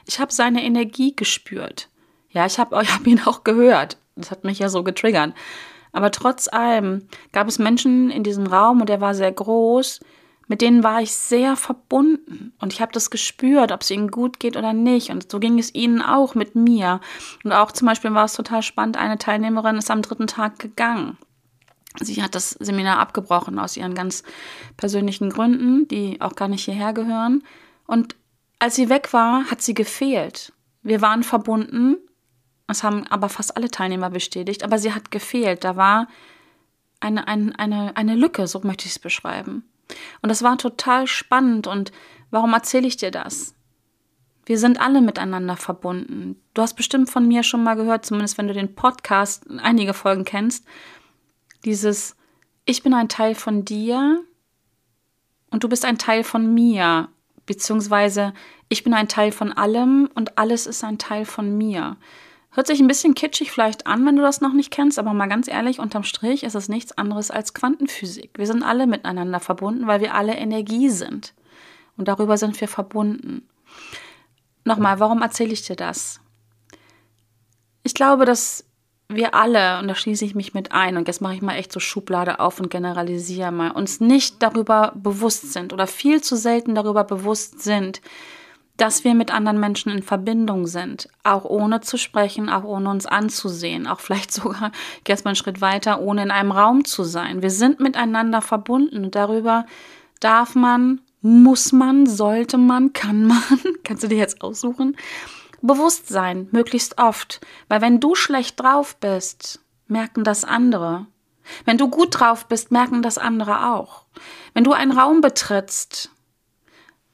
Ich 0.06 0.20
habe 0.20 0.34
seine 0.34 0.64
Energie 0.64 1.16
gespürt. 1.16 1.88
Ja, 2.34 2.46
ich 2.46 2.60
habe 2.60 2.76
hab 2.94 3.08
ihn 3.08 3.22
auch 3.26 3.44
gehört. 3.44 3.98
Das 4.16 4.32
hat 4.32 4.44
mich 4.44 4.60
ja 4.60 4.70
so 4.70 4.84
getriggert. 4.84 5.34
Aber 5.92 6.12
trotz 6.12 6.48
allem 6.52 7.08
gab 7.32 7.48
es 7.48 7.60
Menschen 7.60 8.10
in 8.10 8.24
diesem 8.24 8.48
Raum 8.48 8.82
und 8.82 8.90
der 8.90 9.00
war 9.00 9.14
sehr 9.16 9.32
groß, 9.32 10.00
mit 10.48 10.62
denen 10.62 10.84
war 10.84 11.02
ich 11.02 11.14
sehr 11.14 11.56
verbunden 11.56 12.54
und 12.60 12.74
ich 12.74 12.82
habe 12.82 12.92
das 12.92 13.10
gespürt, 13.10 13.72
ob 13.72 13.82
es 13.82 13.92
ihnen 13.92 14.12
gut 14.12 14.40
geht 14.40 14.58
oder 14.58 14.74
nicht. 14.74 15.10
Und 15.10 15.32
so 15.32 15.40
ging 15.40 15.58
es 15.58 15.74
ihnen 15.74 16.02
auch 16.02 16.36
mit 16.36 16.56
mir. 16.56 17.00
Und 17.44 17.54
auch 17.54 17.72
zum 17.72 17.88
Beispiel 17.88 18.14
war 18.14 18.26
es 18.26 18.34
total 18.34 18.62
spannend, 18.62 18.98
eine 18.98 19.18
Teilnehmerin 19.18 19.78
ist 19.78 19.90
am 19.90 20.02
dritten 20.02 20.28
Tag 20.28 20.60
gegangen. 20.60 21.18
Sie 22.02 22.22
hat 22.24 22.36
das 22.36 22.52
Seminar 22.52 23.00
abgebrochen 23.00 23.60
aus 23.60 23.78
ihren 23.78 23.94
ganz 23.94 24.24
persönlichen 24.78 25.30
Gründen, 25.30 25.88
die 25.88 26.20
auch 26.22 26.36
gar 26.36 26.48
nicht 26.48 26.66
hierher 26.66 26.92
gehören. 26.92 27.44
Und 27.86 28.16
als 28.60 28.76
sie 28.76 28.90
weg 28.90 29.14
war, 29.14 29.50
hat 29.50 29.62
sie 29.62 29.76
gefehlt. 29.76 30.54
Wir 30.82 31.02
waren 31.02 31.24
verbunden, 31.24 31.98
das 32.74 32.84
haben 32.84 33.06
aber 33.08 33.30
fast 33.30 33.56
alle 33.56 33.70
Teilnehmer 33.70 34.10
bestätigt. 34.10 34.64
Aber 34.64 34.80
sie 34.80 34.94
hat 34.94 35.12
gefehlt. 35.12 35.64
Da 35.64 35.76
war 35.76 36.08
eine, 37.00 37.28
eine, 37.28 37.58
eine, 37.60 37.96
eine 37.96 38.16
Lücke, 38.16 38.48
so 38.48 38.62
möchte 38.64 38.86
ich 38.86 38.94
es 38.94 39.00
beschreiben. 39.00 39.64
Und 40.24 40.30
das 40.30 40.42
war 40.42 40.58
total 40.58 41.06
spannend. 41.06 41.68
Und 41.68 41.92
warum 42.32 42.54
erzähle 42.54 42.88
ich 42.88 42.98
dir 42.98 43.12
das? 43.12 43.54
Wir 44.46 44.58
sind 44.58 44.82
alle 44.82 45.02
miteinander 45.02 45.56
verbunden. 45.56 46.42
Du 46.56 46.64
hast 46.64 46.74
bestimmt 46.74 47.12
von 47.12 47.28
mir 47.28 47.44
schon 47.44 47.64
mal 47.64 47.76
gehört, 47.76 48.08
zumindest 48.08 48.40
wenn 48.40 48.48
du 48.48 48.56
den 48.56 48.74
Podcast 48.74 49.46
einige 49.62 49.94
Folgen 49.94 50.26
kennst, 50.26 50.66
dieses 51.66 52.16
Ich 52.66 52.82
bin 52.82 52.96
ein 52.96 53.08
Teil 53.08 53.36
von 53.36 53.66
dir 53.66 54.20
und 55.52 55.64
du 55.64 55.70
bist 55.70 55.86
ein 55.86 56.00
Teil 56.00 56.24
von 56.24 56.52
mir, 56.54 57.10
beziehungsweise 57.46 58.34
ich 58.68 58.84
bin 58.84 58.96
ein 58.96 59.08
Teil 59.08 59.32
von 59.32 59.54
allem 59.54 60.10
und 60.16 60.40
alles 60.40 60.66
ist 60.66 60.84
ein 60.84 60.98
Teil 60.98 61.26
von 61.26 61.56
mir. 61.56 61.98
Hört 62.56 62.68
sich 62.68 62.80
ein 62.80 62.88
bisschen 62.88 63.16
kitschig 63.16 63.52
vielleicht 63.52 63.88
an, 63.88 64.06
wenn 64.06 64.16
du 64.16 64.22
das 64.22 64.40
noch 64.40 64.54
nicht 64.54 64.70
kennst, 64.70 65.00
aber 65.00 65.14
mal 65.14 65.28
ganz 65.28 65.48
ehrlich, 65.48 65.80
unterm 65.80 66.04
Strich 66.04 66.44
ist 66.44 66.54
es 66.54 66.70
nichts 66.70 66.96
anderes 66.96 67.32
als 67.32 67.56
Quantenphysik. 67.56 68.32
Wir 68.38 68.46
sind 68.46 68.62
alle 68.62 68.86
miteinander 68.86 69.40
verbunden, 69.40 69.88
weil 69.88 70.02
wir 70.02 70.14
alle 70.14 70.36
Energie 70.36 70.90
sind. 70.90 71.34
Und 71.98 72.08
darüber 72.08 72.38
sind 72.38 72.62
wir 72.62 72.68
verbunden. 72.68 73.48
Nochmal, 74.66 75.00
warum 75.00 75.24
erzähle 75.24 75.52
ich 75.52 75.64
dir 75.64 75.76
das? 75.76 76.20
Ich 77.82 77.96
glaube, 77.96 78.26
dass 78.26 78.66
wir 79.10 79.34
alle, 79.34 79.80
und 79.80 79.88
da 79.88 79.96
schließe 79.96 80.24
ich 80.24 80.36
mich 80.36 80.54
mit 80.54 80.72
ein, 80.72 80.96
und 80.96 81.08
jetzt 81.08 81.22
mache 81.22 81.34
ich 81.34 81.42
mal 81.42 81.56
echt 81.56 81.72
so 81.72 81.80
Schublade 81.80 82.40
auf 82.40 82.60
und 82.60 82.70
generalisiere 82.70 83.52
mal, 83.52 83.72
uns 83.72 84.00
nicht 84.00 84.44
darüber 84.44 84.94
bewusst 84.96 85.54
sind 85.54 85.74
oder 85.74 85.88
viel 85.88 86.22
zu 86.22 86.36
selten 86.36 86.76
darüber 86.76 87.04
bewusst 87.04 87.64
sind, 87.64 88.00
dass 88.84 89.06
wir 89.06 89.16
mit 89.16 89.34
anderen 89.34 89.62
Menschen 89.62 89.94
in 89.94 90.04
Verbindung 90.04 90.68
sind, 90.68 91.08
auch 91.24 91.46
ohne 91.46 91.80
zu 91.80 91.96
sprechen, 91.96 92.50
auch 92.50 92.66
ohne 92.66 92.90
uns 92.90 93.06
anzusehen, 93.06 93.88
auch 93.88 94.00
vielleicht 94.02 94.34
sogar, 94.34 94.74
ich 94.98 95.06
gehe 95.06 95.14
jetzt 95.16 95.24
mal 95.24 95.30
einen 95.30 95.38
Schritt 95.38 95.62
weiter, 95.62 96.02
ohne 96.02 96.22
in 96.22 96.32
einem 96.32 96.52
Raum 96.52 96.84
zu 96.84 97.06
sein. 97.06 97.42
Wir 97.42 97.50
sind 97.50 97.80
miteinander 97.80 98.42
verbunden 98.42 99.06
und 99.06 99.16
darüber 99.16 99.66
darf 100.20 100.56
man, 100.56 101.00
muss 101.22 101.72
man, 101.72 102.08
sollte 102.08 102.58
man, 102.58 102.92
kann 102.92 103.24
man, 103.24 103.42
kannst 103.86 104.04
du 104.04 104.10
dir 104.10 104.18
jetzt 104.18 104.42
aussuchen, 104.42 104.98
bewusst 105.62 106.10
sein, 106.10 106.50
möglichst 106.52 106.98
oft, 106.98 107.40
weil 107.70 107.80
wenn 107.80 108.02
du 108.02 108.16
schlecht 108.16 108.60
drauf 108.60 108.98
bist, 108.98 109.62
merken 109.88 110.26
das 110.26 110.44
andere. 110.44 111.06
Wenn 111.64 111.78
du 111.78 111.88
gut 111.88 112.20
drauf 112.20 112.50
bist, 112.50 112.70
merken 112.70 113.02
das 113.02 113.18
andere 113.18 113.74
auch. 113.74 114.04
Wenn 114.54 114.66
du 114.66 114.74
einen 114.74 114.92
Raum 114.92 115.22
betrittst, 115.22 116.13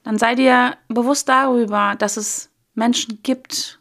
dann 0.09 0.17
sei 0.17 0.33
dir 0.33 0.75
bewusst 0.87 1.29
darüber, 1.29 1.93
dass 1.95 2.17
es 2.17 2.49
Menschen 2.73 3.19
gibt, 3.21 3.79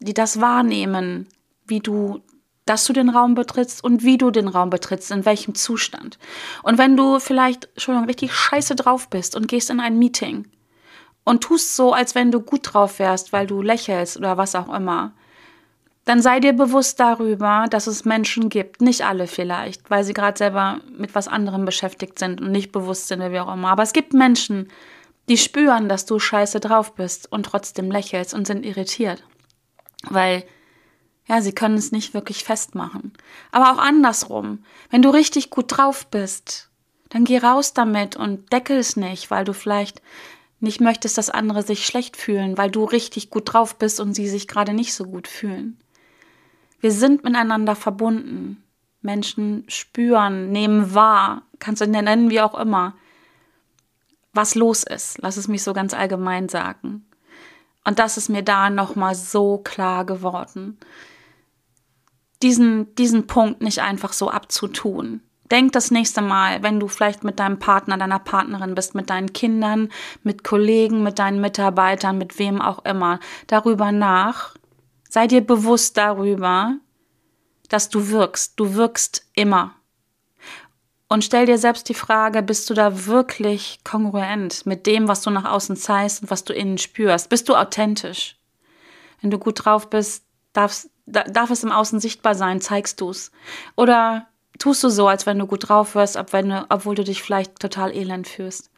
die 0.00 0.12
das 0.12 0.38
wahrnehmen, 0.38 1.26
wie 1.66 1.80
du, 1.80 2.20
dass 2.66 2.84
du 2.84 2.92
den 2.92 3.08
Raum 3.08 3.34
betrittst 3.34 3.82
und 3.82 4.02
wie 4.02 4.18
du 4.18 4.30
den 4.30 4.48
Raum 4.48 4.68
betrittst, 4.68 5.10
in 5.10 5.24
welchem 5.24 5.54
Zustand. 5.54 6.18
Und 6.62 6.76
wenn 6.76 6.94
du 6.94 7.18
vielleicht 7.20 7.70
schon 7.78 8.04
richtig 8.04 8.34
scheiße 8.34 8.74
drauf 8.74 9.08
bist 9.08 9.34
und 9.34 9.48
gehst 9.48 9.70
in 9.70 9.80
ein 9.80 9.98
Meeting 9.98 10.44
und 11.24 11.42
tust 11.42 11.74
so, 11.74 11.94
als 11.94 12.14
wenn 12.14 12.30
du 12.30 12.40
gut 12.40 12.74
drauf 12.74 12.98
wärst, 12.98 13.32
weil 13.32 13.46
du 13.46 13.62
lächelst 13.62 14.18
oder 14.18 14.36
was 14.36 14.54
auch 14.54 14.70
immer, 14.74 15.14
dann 16.04 16.20
sei 16.20 16.38
dir 16.38 16.52
bewusst 16.52 17.00
darüber, 17.00 17.64
dass 17.70 17.86
es 17.86 18.04
Menschen 18.04 18.50
gibt, 18.50 18.82
nicht 18.82 19.06
alle 19.06 19.26
vielleicht, 19.26 19.88
weil 19.88 20.04
sie 20.04 20.12
gerade 20.12 20.36
selber 20.36 20.80
mit 20.98 21.14
was 21.14 21.28
anderem 21.28 21.64
beschäftigt 21.64 22.18
sind 22.18 22.42
und 22.42 22.52
nicht 22.52 22.72
bewusst 22.72 23.08
sind, 23.08 23.22
wie 23.32 23.40
auch 23.40 23.54
immer. 23.54 23.70
Aber 23.70 23.84
es 23.84 23.94
gibt 23.94 24.12
Menschen, 24.12 24.68
die 25.28 25.38
spüren, 25.38 25.88
dass 25.88 26.04
du 26.04 26.18
scheiße 26.18 26.60
drauf 26.60 26.94
bist 26.94 27.30
und 27.30 27.44
trotzdem 27.44 27.90
lächelst 27.90 28.34
und 28.34 28.46
sind 28.46 28.64
irritiert. 28.64 29.22
Weil, 30.04 30.44
ja, 31.26 31.40
sie 31.40 31.52
können 31.52 31.76
es 31.76 31.92
nicht 31.92 32.12
wirklich 32.14 32.44
festmachen. 32.44 33.12
Aber 33.52 33.72
auch 33.72 33.78
andersrum. 33.78 34.64
Wenn 34.90 35.02
du 35.02 35.10
richtig 35.10 35.50
gut 35.50 35.66
drauf 35.68 36.06
bist, 36.08 36.70
dann 37.08 37.24
geh 37.24 37.38
raus 37.38 37.72
damit 37.72 38.16
und 38.16 38.52
deckel 38.52 38.78
es 38.78 38.96
nicht, 38.96 39.30
weil 39.30 39.44
du 39.44 39.52
vielleicht 39.52 40.02
nicht 40.60 40.80
möchtest, 40.80 41.18
dass 41.18 41.30
andere 41.30 41.62
sich 41.62 41.86
schlecht 41.86 42.16
fühlen, 42.16 42.56
weil 42.56 42.70
du 42.70 42.84
richtig 42.84 43.30
gut 43.30 43.52
drauf 43.52 43.78
bist 43.78 44.00
und 44.00 44.14
sie 44.14 44.28
sich 44.28 44.48
gerade 44.48 44.72
nicht 44.72 44.94
so 44.94 45.04
gut 45.04 45.28
fühlen. 45.28 45.78
Wir 46.80 46.92
sind 46.92 47.24
miteinander 47.24 47.76
verbunden. 47.76 48.62
Menschen 49.02 49.64
spüren, 49.68 50.50
nehmen 50.50 50.94
wahr, 50.94 51.42
kannst 51.58 51.80
du 51.80 51.86
nennen 51.86 52.30
wie 52.30 52.40
auch 52.40 52.54
immer 52.54 52.94
was 54.32 54.54
los 54.54 54.82
ist. 54.82 55.18
Lass 55.20 55.36
es 55.36 55.48
mich 55.48 55.62
so 55.62 55.72
ganz 55.72 55.94
allgemein 55.94 56.48
sagen. 56.48 57.06
Und 57.84 57.98
das 57.98 58.16
ist 58.16 58.28
mir 58.28 58.42
da 58.42 58.70
nochmal 58.70 59.14
so 59.14 59.58
klar 59.58 60.04
geworden. 60.04 60.78
Diesen, 62.42 62.94
diesen 62.96 63.26
Punkt 63.26 63.62
nicht 63.62 63.80
einfach 63.80 64.12
so 64.12 64.30
abzutun. 64.30 65.22
Denk 65.50 65.72
das 65.72 65.90
nächste 65.90 66.22
Mal, 66.22 66.62
wenn 66.62 66.80
du 66.80 66.88
vielleicht 66.88 67.24
mit 67.24 67.38
deinem 67.38 67.58
Partner, 67.58 67.98
deiner 67.98 68.18
Partnerin 68.18 68.74
bist, 68.74 68.94
mit 68.94 69.10
deinen 69.10 69.32
Kindern, 69.32 69.90
mit 70.22 70.44
Kollegen, 70.44 71.02
mit 71.02 71.18
deinen 71.18 71.40
Mitarbeitern, 71.40 72.16
mit 72.16 72.38
wem 72.38 72.60
auch 72.60 72.84
immer, 72.84 73.20
darüber 73.48 73.92
nach. 73.92 74.56
Sei 75.08 75.26
dir 75.26 75.46
bewusst 75.46 75.98
darüber, 75.98 76.76
dass 77.68 77.90
du 77.90 78.08
wirkst. 78.08 78.58
Du 78.58 78.74
wirkst 78.74 79.28
immer. 79.34 79.74
Und 81.12 81.24
stell 81.24 81.44
dir 81.44 81.58
selbst 81.58 81.90
die 81.90 81.94
Frage, 81.94 82.42
bist 82.42 82.70
du 82.70 82.72
da 82.72 83.04
wirklich 83.04 83.80
kongruent 83.84 84.64
mit 84.64 84.86
dem, 84.86 85.08
was 85.08 85.20
du 85.20 85.28
nach 85.28 85.44
außen 85.44 85.76
zeigst 85.76 86.22
und 86.22 86.30
was 86.30 86.42
du 86.44 86.54
innen 86.54 86.78
spürst? 86.78 87.28
Bist 87.28 87.50
du 87.50 87.54
authentisch? 87.54 88.38
Wenn 89.20 89.30
du 89.30 89.38
gut 89.38 89.62
drauf 89.62 89.90
bist, 89.90 90.24
darfst, 90.54 90.88
darf 91.04 91.50
es 91.50 91.64
im 91.64 91.70
Außen 91.70 92.00
sichtbar 92.00 92.34
sein, 92.34 92.62
zeigst 92.62 92.98
du 93.02 93.10
es. 93.10 93.30
Oder 93.76 94.26
tust 94.58 94.82
du 94.84 94.88
so, 94.88 95.06
als 95.06 95.26
wenn 95.26 95.38
du 95.38 95.46
gut 95.46 95.68
drauf 95.68 95.94
wirst, 95.94 96.16
obwohl 96.16 96.94
du 96.94 97.04
dich 97.04 97.22
vielleicht 97.22 97.60
total 97.60 97.94
elend 97.94 98.26
fühlst. 98.26 98.70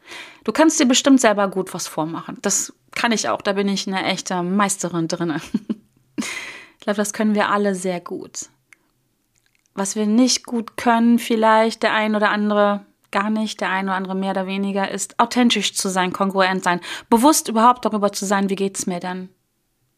Du 0.43 0.51
kannst 0.51 0.77
dir 0.77 0.87
bestimmt 0.87 1.21
selber 1.21 1.47
gut 1.47 1.73
was 1.73 1.87
vormachen. 1.87 2.37
Das 2.41 2.73
kann 2.95 3.13
ich 3.13 3.29
auch, 3.29 3.41
da 3.41 3.53
bin 3.53 3.69
ich 3.69 3.87
eine 3.87 4.03
echte 4.03 4.43
Meisterin 4.43 5.07
drin. 5.07 5.39
ich 6.17 6.81
glaube, 6.81 6.97
das 6.97 7.13
können 7.13 7.33
wir 7.33 7.47
alle 7.47 7.75
sehr 7.75 8.01
gut 8.01 8.49
was 9.75 9.95
wir 9.95 10.07
nicht 10.07 10.45
gut 10.45 10.77
können, 10.77 11.19
vielleicht 11.19 11.83
der 11.83 11.93
ein 11.93 12.15
oder 12.15 12.31
andere 12.31 12.85
gar 13.11 13.29
nicht, 13.29 13.61
der 13.61 13.69
ein 13.69 13.85
oder 13.85 13.95
andere 13.95 14.15
mehr 14.15 14.31
oder 14.31 14.47
weniger, 14.47 14.89
ist 14.89 15.19
authentisch 15.19 15.73
zu 15.75 15.89
sein, 15.89 16.11
kongruent 16.11 16.63
sein, 16.63 16.81
bewusst 17.09 17.47
überhaupt 17.47 17.85
darüber 17.85 18.11
zu 18.11 18.25
sein, 18.25 18.49
wie 18.49 18.55
geht's 18.55 18.87
mir 18.87 18.99
denn? 18.99 19.29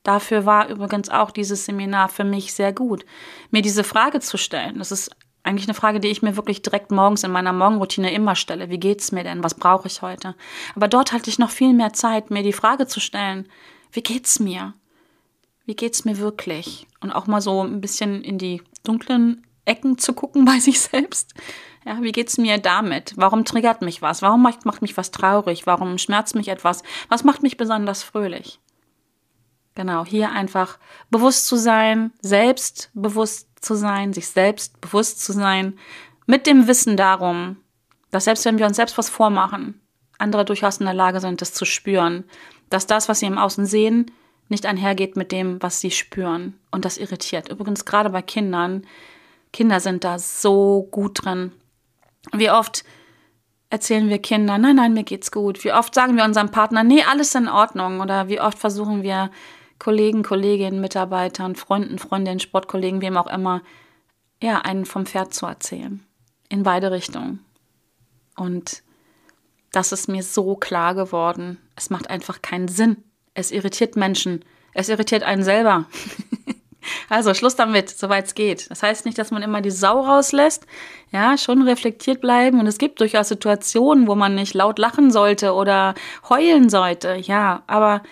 Dafür 0.03 0.45
war 0.45 0.69
übrigens 0.69 1.09
auch 1.09 1.31
dieses 1.31 1.65
Seminar 1.65 2.09
für 2.09 2.23
mich 2.23 2.53
sehr 2.53 2.73
gut, 2.73 3.05
mir 3.51 3.61
diese 3.61 3.83
Frage 3.83 4.19
zu 4.19 4.37
stellen. 4.37 4.79
Das 4.79 4.91
ist 4.91 5.11
eigentlich 5.43 5.67
eine 5.67 5.73
Frage, 5.73 5.99
die 5.99 6.09
ich 6.09 6.21
mir 6.21 6.35
wirklich 6.35 6.61
direkt 6.61 6.91
morgens 6.91 7.23
in 7.23 7.31
meiner 7.31 7.53
Morgenroutine 7.53 8.13
immer 8.13 8.35
stelle. 8.35 8.69
Wie 8.69 8.79
geht's 8.79 9.11
mir 9.11 9.23
denn? 9.23 9.43
Was 9.43 9.55
brauche 9.55 9.87
ich 9.87 10.01
heute? 10.01 10.35
Aber 10.75 10.87
dort 10.87 11.11
hatte 11.11 11.29
ich 11.29 11.39
noch 11.39 11.49
viel 11.49 11.73
mehr 11.73 11.93
Zeit, 11.93 12.29
mir 12.29 12.43
die 12.43 12.53
Frage 12.53 12.87
zu 12.87 12.99
stellen, 12.99 13.47
wie 13.91 14.01
geht's 14.01 14.39
mir? 14.39 14.73
Wie 15.65 15.75
geht's 15.75 16.05
mir 16.05 16.17
wirklich? 16.19 16.87
Und 17.01 17.11
auch 17.11 17.27
mal 17.27 17.41
so 17.41 17.63
ein 17.63 17.81
bisschen 17.81 18.21
in 18.21 18.37
die 18.37 18.61
dunklen 18.83 19.46
Ecken 19.67 19.97
zu 19.97 20.13
gucken 20.13 20.45
bei 20.45 20.59
sich 20.59 20.79
selbst. 20.79 21.33
Ja, 21.85 22.01
wie 22.01 22.11
geht's 22.11 22.37
mir 22.37 22.57
damit? 22.57 23.13
Warum 23.15 23.45
triggert 23.45 23.81
mich 23.81 24.01
was? 24.01 24.21
Warum 24.21 24.41
macht, 24.41 24.65
macht 24.65 24.81
mich 24.81 24.97
was 24.97 25.11
traurig? 25.11 25.65
Warum 25.65 25.97
schmerzt 25.97 26.35
mich 26.35 26.49
etwas? 26.49 26.83
Was 27.07 27.23
macht 27.23 27.43
mich 27.43 27.57
besonders 27.57 28.03
fröhlich? 28.03 28.59
Genau, 29.75 30.05
hier 30.05 30.31
einfach 30.31 30.79
bewusst 31.11 31.45
zu 31.47 31.55
sein, 31.55 32.11
selbst 32.19 32.89
bewusst 32.93 33.47
zu 33.61 33.75
sein, 33.75 34.11
sich 34.11 34.27
selbst 34.27 34.81
bewusst 34.81 35.23
zu 35.23 35.33
sein, 35.33 35.77
mit 36.25 36.47
dem 36.47 36.67
Wissen 36.67 36.97
darum, 36.97 37.57
dass 38.11 38.25
selbst 38.25 38.43
wenn 38.45 38.57
wir 38.57 38.65
uns 38.65 38.75
selbst 38.75 38.97
was 38.97 39.09
vormachen, 39.09 39.79
andere 40.17 40.45
durchaus 40.45 40.77
in 40.77 40.85
der 40.85 40.95
Lage 40.95 41.19
sind, 41.19 41.41
das 41.41 41.53
zu 41.53 41.63
spüren, 41.63 42.23
dass 42.69 42.87
das, 42.87 43.07
was 43.07 43.19
sie 43.19 43.27
im 43.27 43.37
Außen 43.37 43.65
sehen, 43.65 44.11
nicht 44.49 44.65
einhergeht 44.65 45.15
mit 45.15 45.31
dem, 45.31 45.61
was 45.61 45.79
sie 45.79 45.91
spüren. 45.91 46.59
Und 46.71 46.85
das 46.85 46.97
irritiert. 46.97 47.49
Übrigens 47.49 47.85
gerade 47.85 48.09
bei 48.09 48.21
Kindern, 48.21 48.85
Kinder 49.53 49.79
sind 49.79 50.03
da 50.03 50.19
so 50.19 50.87
gut 50.91 51.25
drin. 51.25 51.51
Wie 52.33 52.51
oft 52.51 52.83
erzählen 53.69 54.09
wir 54.09 54.19
Kindern, 54.19 54.61
nein, 54.61 54.75
nein, 54.75 54.93
mir 54.93 55.03
geht's 55.03 55.31
gut. 55.31 55.63
Wie 55.63 55.73
oft 55.73 55.93
sagen 55.93 56.15
wir 56.15 56.23
unserem 56.23 56.51
Partner, 56.51 56.83
nee, 56.83 57.03
alles 57.03 57.35
in 57.35 57.47
Ordnung. 57.47 58.01
Oder 58.01 58.27
wie 58.27 58.39
oft 58.39 58.57
versuchen 58.57 59.03
wir 59.03 59.31
Kollegen, 59.79 60.23
Kolleginnen, 60.23 60.81
Mitarbeitern, 60.81 61.55
Freunden, 61.55 61.99
Freundinnen, 61.99 62.39
Sportkollegen, 62.39 63.01
wem 63.01 63.17
auch 63.17 63.27
immer, 63.27 63.61
ja, 64.41 64.59
einen 64.61 64.85
vom 64.85 65.05
Pferd 65.05 65.33
zu 65.33 65.45
erzählen. 65.45 66.03
In 66.49 66.63
beide 66.63 66.91
Richtungen. 66.91 67.43
Und 68.35 68.83
das 69.71 69.91
ist 69.91 70.07
mir 70.07 70.23
so 70.23 70.55
klar 70.55 70.95
geworden. 70.95 71.57
Es 71.75 71.89
macht 71.89 72.09
einfach 72.09 72.41
keinen 72.41 72.67
Sinn. 72.67 73.03
Es 73.33 73.51
irritiert 73.51 73.95
Menschen. 73.95 74.43
Es 74.73 74.89
irritiert 74.89 75.23
einen 75.23 75.43
selber. 75.43 75.85
Also 77.09 77.33
Schluss 77.33 77.55
damit, 77.55 77.89
soweit 77.89 78.25
es 78.25 78.35
geht. 78.35 78.69
Das 78.69 78.83
heißt 78.83 79.05
nicht, 79.05 79.17
dass 79.17 79.31
man 79.31 79.43
immer 79.43 79.61
die 79.61 79.71
Sau 79.71 80.01
rauslässt. 80.01 80.65
Ja, 81.11 81.37
schon 81.37 81.61
reflektiert 81.61 82.21
bleiben. 82.21 82.59
Und 82.59 82.67
es 82.67 82.77
gibt 82.77 82.99
durchaus 82.99 83.29
Situationen, 83.29 84.07
wo 84.07 84.15
man 84.15 84.35
nicht 84.35 84.53
laut 84.53 84.79
lachen 84.79 85.11
sollte 85.11 85.53
oder 85.53 85.93
heulen 86.29 86.69
sollte. 86.69 87.15
Ja, 87.15 87.63
aber 87.67 88.03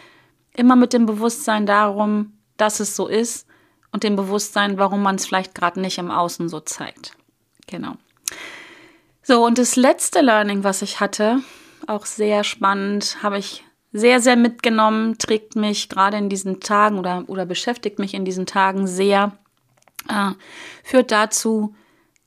immer 0.53 0.75
mit 0.75 0.93
dem 0.93 1.05
Bewusstsein 1.05 1.65
darum, 1.65 2.33
dass 2.57 2.79
es 2.79 2.95
so 2.95 3.07
ist 3.07 3.47
und 3.91 4.03
dem 4.03 4.15
Bewusstsein, 4.15 4.77
warum 4.77 5.01
man 5.01 5.15
es 5.15 5.25
vielleicht 5.25 5.55
gerade 5.55 5.79
nicht 5.81 5.97
im 5.97 6.11
Außen 6.11 6.49
so 6.49 6.59
zeigt. 6.59 7.11
Genau. 7.67 7.93
So, 9.23 9.45
und 9.45 9.57
das 9.57 9.75
letzte 9.75 10.21
Learning, 10.21 10.63
was 10.63 10.81
ich 10.81 10.99
hatte, 10.99 11.39
auch 11.87 12.05
sehr 12.05 12.43
spannend, 12.43 13.17
habe 13.23 13.37
ich 13.37 13.64
sehr, 13.95 14.19
sehr 14.19 14.35
mitgenommen, 14.35 15.17
trägt 15.17 15.55
mich 15.55 15.87
gerade 15.87 16.17
in 16.17 16.27
diesen 16.27 16.59
Tagen 16.59 16.99
oder, 16.99 17.23
oder 17.27 17.45
beschäftigt 17.45 17.97
mich 17.97 18.13
in 18.13 18.25
diesen 18.25 18.45
Tagen 18.45 18.87
sehr, 18.87 19.37
äh, 20.09 20.31
führt 20.83 21.13
dazu, 21.13 21.73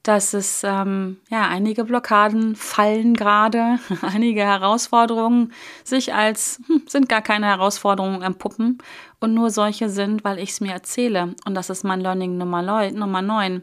dass 0.02 0.32
es 0.32 0.62
ähm, 0.64 1.18
ja 1.28 1.46
einige 1.46 1.84
Blockaden 1.84 2.56
fallen 2.56 3.12
gerade, 3.12 3.78
einige 4.00 4.40
Herausforderungen 4.40 5.52
sich 5.84 6.14
als 6.14 6.62
hm, 6.68 6.84
sind 6.86 7.10
gar 7.10 7.20
keine 7.20 7.46
Herausforderungen 7.46 8.22
empuppen 8.22 8.78
und 9.20 9.34
nur 9.34 9.50
solche 9.50 9.90
sind, 9.90 10.24
weil 10.24 10.38
ich 10.38 10.50
es 10.50 10.62
mir 10.62 10.72
erzähle. 10.72 11.34
Und 11.44 11.54
das 11.54 11.68
ist 11.68 11.84
mein 11.84 12.00
Learning 12.00 12.38
Nummer, 12.38 12.90
Nummer 12.92 13.20
9. 13.20 13.62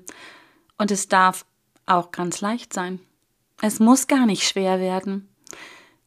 Und 0.78 0.92
es 0.92 1.08
darf 1.08 1.44
auch 1.88 2.12
ganz 2.12 2.42
leicht 2.42 2.72
sein. 2.72 3.00
Es 3.62 3.80
muss 3.80 4.06
gar 4.06 4.28
nicht 4.28 4.44
schwer 4.44 4.80
werden. 4.80 5.28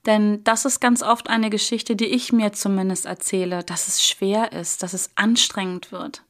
Denn 0.08 0.42
das 0.42 0.64
ist 0.64 0.80
ganz 0.80 1.02
oft 1.02 1.28
eine 1.28 1.50
Geschichte, 1.50 1.94
die 1.94 2.06
ich 2.06 2.32
mir 2.32 2.52
zumindest 2.52 3.04
erzähle, 3.04 3.62
dass 3.62 3.88
es 3.88 4.02
schwer 4.02 4.52
ist, 4.52 4.82
dass 4.82 4.94
es 4.94 5.10
anstrengend 5.16 5.92
wird. 5.92 6.22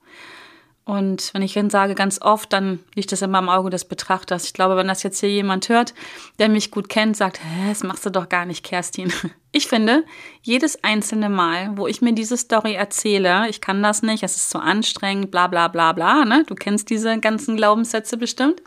Und 0.84 1.32
wenn 1.32 1.42
ich 1.42 1.52
dann 1.52 1.70
sage 1.70 1.94
ganz 1.94 2.20
oft, 2.20 2.52
dann 2.52 2.80
liegt 2.96 3.12
das 3.12 3.22
immer 3.22 3.38
im 3.38 3.48
Auge 3.48 3.70
des 3.70 3.84
Betrachters. 3.84 4.46
Ich 4.46 4.52
glaube, 4.52 4.74
wenn 4.76 4.88
das 4.88 5.04
jetzt 5.04 5.20
hier 5.20 5.30
jemand 5.30 5.68
hört, 5.68 5.94
der 6.40 6.48
mich 6.48 6.72
gut 6.72 6.88
kennt, 6.88 7.16
sagt, 7.16 7.38
Hä, 7.44 7.68
das 7.68 7.84
machst 7.84 8.04
du 8.04 8.10
doch 8.10 8.28
gar 8.28 8.46
nicht, 8.46 8.64
Kerstin. 8.64 9.12
Ich 9.50 9.66
finde, 9.66 10.04
jedes 10.42 10.84
einzelne 10.84 11.30
Mal, 11.30 11.70
wo 11.76 11.86
ich 11.86 12.02
mir 12.02 12.12
diese 12.12 12.36
Story 12.36 12.74
erzähle, 12.74 13.48
ich 13.48 13.62
kann 13.62 13.82
das 13.82 14.02
nicht, 14.02 14.22
es 14.22 14.36
ist 14.36 14.50
zu 14.50 14.58
anstrengend, 14.58 15.30
bla 15.30 15.46
bla 15.46 15.68
bla 15.68 15.94
bla, 15.94 16.26
ne? 16.26 16.44
Du 16.46 16.54
kennst 16.54 16.90
diese 16.90 17.18
ganzen 17.18 17.56
Glaubenssätze 17.56 18.18
bestimmt. 18.18 18.62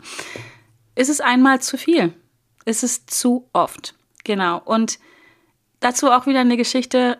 Ist 0.96 1.08
es 1.08 1.20
einmal 1.20 1.60
zu 1.60 1.78
viel? 1.78 2.14
Ist 2.64 2.82
es 2.82 3.06
zu 3.06 3.48
oft? 3.52 3.94
Genau. 4.24 4.60
Und 4.64 4.98
dazu 5.80 6.10
auch 6.10 6.26
wieder 6.26 6.40
eine 6.40 6.56
Geschichte, 6.56 7.18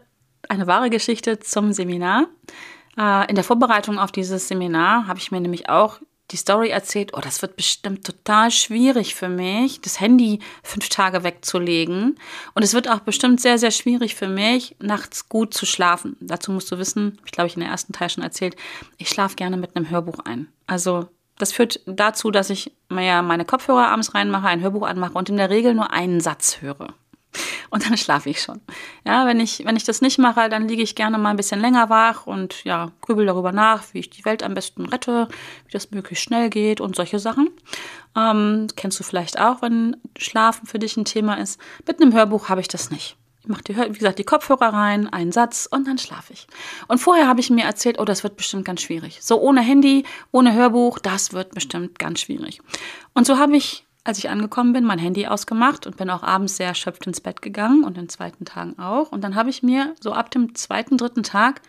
eine 0.48 0.66
wahre 0.66 0.90
Geschichte 0.90 1.40
zum 1.40 1.72
Seminar. 1.72 2.26
Äh, 2.96 3.28
in 3.28 3.34
der 3.34 3.44
Vorbereitung 3.44 3.98
auf 3.98 4.12
dieses 4.12 4.48
Seminar 4.48 5.06
habe 5.06 5.18
ich 5.18 5.30
mir 5.30 5.40
nämlich 5.40 5.68
auch 5.68 6.00
die 6.32 6.36
Story 6.36 6.70
erzählt, 6.70 7.12
oh, 7.14 7.20
das 7.20 7.42
wird 7.42 7.56
bestimmt 7.56 8.06
total 8.06 8.50
schwierig 8.50 9.14
für 9.14 9.28
mich, 9.28 9.80
das 9.82 10.00
Handy 10.00 10.40
fünf 10.62 10.88
Tage 10.88 11.24
wegzulegen. 11.24 12.18
Und 12.54 12.62
es 12.62 12.72
wird 12.72 12.88
auch 12.88 13.00
bestimmt 13.00 13.40
sehr, 13.40 13.58
sehr 13.58 13.70
schwierig 13.70 14.14
für 14.14 14.28
mich, 14.28 14.74
nachts 14.78 15.28
gut 15.28 15.52
zu 15.52 15.66
schlafen. 15.66 16.16
Dazu 16.20 16.50
musst 16.52 16.72
du 16.72 16.78
wissen, 16.78 17.18
ich 17.26 17.32
glaube 17.32 17.48
ich 17.48 17.54
in 17.54 17.60
der 17.60 17.70
ersten 17.70 17.92
Teil 17.92 18.08
schon 18.08 18.24
erzählt, 18.24 18.56
ich 18.96 19.10
schlafe 19.10 19.36
gerne 19.36 19.58
mit 19.58 19.76
einem 19.76 19.90
Hörbuch 19.90 20.20
ein. 20.20 20.48
Also 20.66 21.08
das 21.42 21.52
führt 21.52 21.80
dazu, 21.86 22.30
dass 22.30 22.50
ich 22.50 22.72
mir 22.88 23.20
meine 23.22 23.44
Kopfhörer 23.44 23.88
abends 23.88 24.14
reinmache, 24.14 24.46
ein 24.46 24.60
Hörbuch 24.60 24.86
anmache 24.86 25.14
und 25.14 25.28
in 25.28 25.36
der 25.36 25.50
Regel 25.50 25.74
nur 25.74 25.92
einen 25.92 26.20
Satz 26.20 26.62
höre 26.62 26.94
und 27.70 27.86
dann 27.86 27.96
schlafe 27.98 28.30
ich 28.30 28.40
schon. 28.40 28.60
Ja, 29.04 29.26
wenn 29.26 29.40
ich, 29.40 29.64
wenn 29.64 29.76
ich 29.76 29.84
das 29.84 30.00
nicht 30.00 30.18
mache, 30.18 30.48
dann 30.48 30.68
liege 30.68 30.82
ich 30.82 30.94
gerne 30.94 31.18
mal 31.18 31.30
ein 31.30 31.36
bisschen 31.36 31.60
länger 31.60 31.90
wach 31.90 32.26
und 32.26 32.62
ja, 32.64 32.92
grübel 33.00 33.26
darüber 33.26 33.52
nach, 33.52 33.82
wie 33.92 33.98
ich 33.98 34.10
die 34.10 34.24
Welt 34.24 34.42
am 34.42 34.54
besten 34.54 34.86
rette, 34.86 35.28
wie 35.66 35.72
das 35.72 35.90
möglichst 35.90 36.24
schnell 36.24 36.50
geht 36.50 36.80
und 36.80 36.94
solche 36.94 37.18
Sachen. 37.18 37.50
Ähm, 38.16 38.68
kennst 38.76 39.00
du 39.00 39.04
vielleicht 39.04 39.40
auch, 39.40 39.62
wenn 39.62 39.96
Schlafen 40.16 40.66
für 40.66 40.78
dich 40.78 40.96
ein 40.96 41.04
Thema 41.04 41.34
ist. 41.34 41.60
Mit 41.86 42.00
einem 42.00 42.12
Hörbuch 42.12 42.48
habe 42.48 42.60
ich 42.60 42.68
das 42.68 42.90
nicht. 42.90 43.16
Ich 43.42 43.48
mache, 43.48 43.62
die, 43.64 43.76
wie 43.76 43.98
gesagt, 43.98 44.18
die 44.20 44.24
Kopfhörer 44.24 44.72
rein, 44.72 45.12
einen 45.12 45.32
Satz 45.32 45.68
und 45.70 45.86
dann 45.86 45.98
schlafe 45.98 46.32
ich. 46.32 46.46
Und 46.86 46.98
vorher 46.98 47.26
habe 47.26 47.40
ich 47.40 47.50
mir 47.50 47.64
erzählt, 47.64 47.98
oh, 47.98 48.04
das 48.04 48.22
wird 48.22 48.36
bestimmt 48.36 48.64
ganz 48.64 48.82
schwierig. 48.82 49.18
So 49.20 49.40
ohne 49.40 49.62
Handy, 49.62 50.04
ohne 50.30 50.54
Hörbuch, 50.54 51.00
das 51.00 51.32
wird 51.32 51.52
bestimmt 51.52 51.98
ganz 51.98 52.20
schwierig. 52.20 52.60
Und 53.14 53.26
so 53.26 53.38
habe 53.38 53.56
ich 53.56 53.84
als 54.04 54.18
ich 54.18 54.28
angekommen 54.28 54.72
bin, 54.72 54.84
mein 54.84 54.98
Handy 54.98 55.26
ausgemacht 55.26 55.86
und 55.86 55.96
bin 55.96 56.10
auch 56.10 56.22
abends 56.22 56.56
sehr 56.56 56.66
erschöpft 56.66 57.06
ins 57.06 57.20
Bett 57.20 57.40
gegangen 57.40 57.84
und 57.84 57.96
in 57.96 58.08
zweiten 58.08 58.44
Tagen 58.44 58.78
auch. 58.78 59.12
Und 59.12 59.22
dann 59.22 59.36
habe 59.36 59.50
ich 59.50 59.62
mir 59.62 59.94
so 60.00 60.12
ab 60.12 60.30
dem 60.30 60.54
zweiten, 60.54 60.98
dritten 60.98 61.22
Tag 61.22 61.60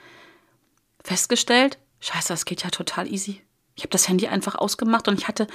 festgestellt, 1.03 1.77
scheiße, 1.99 2.29
das 2.29 2.45
geht 2.45 2.63
ja 2.63 2.69
total 2.69 3.12
easy. 3.12 3.41
Ich 3.75 3.81
habe 3.81 3.89
das 3.89 4.07
Handy 4.07 4.27
einfach 4.27 4.53
ausgemacht 4.53 5.07
und 5.07 5.19
ich 5.19 5.27
hatte 5.27 5.47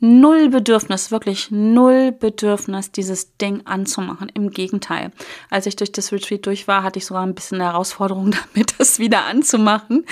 null 0.00 0.48
Bedürfnis, 0.48 1.10
wirklich 1.10 1.50
null 1.50 2.10
Bedürfnis, 2.10 2.90
dieses 2.90 3.36
Ding 3.36 3.66
anzumachen. 3.66 4.30
Im 4.32 4.50
Gegenteil. 4.50 5.12
Als 5.50 5.66
ich 5.66 5.76
durch 5.76 5.92
das 5.92 6.10
Retreat 6.10 6.46
durch 6.46 6.68
war, 6.68 6.82
hatte 6.82 6.98
ich 6.98 7.04
sogar 7.04 7.22
ein 7.22 7.34
bisschen 7.34 7.60
eine 7.60 7.70
Herausforderung 7.70 8.30
damit, 8.54 8.74
das 8.78 8.98
wieder 8.98 9.26
anzumachen, 9.26 10.06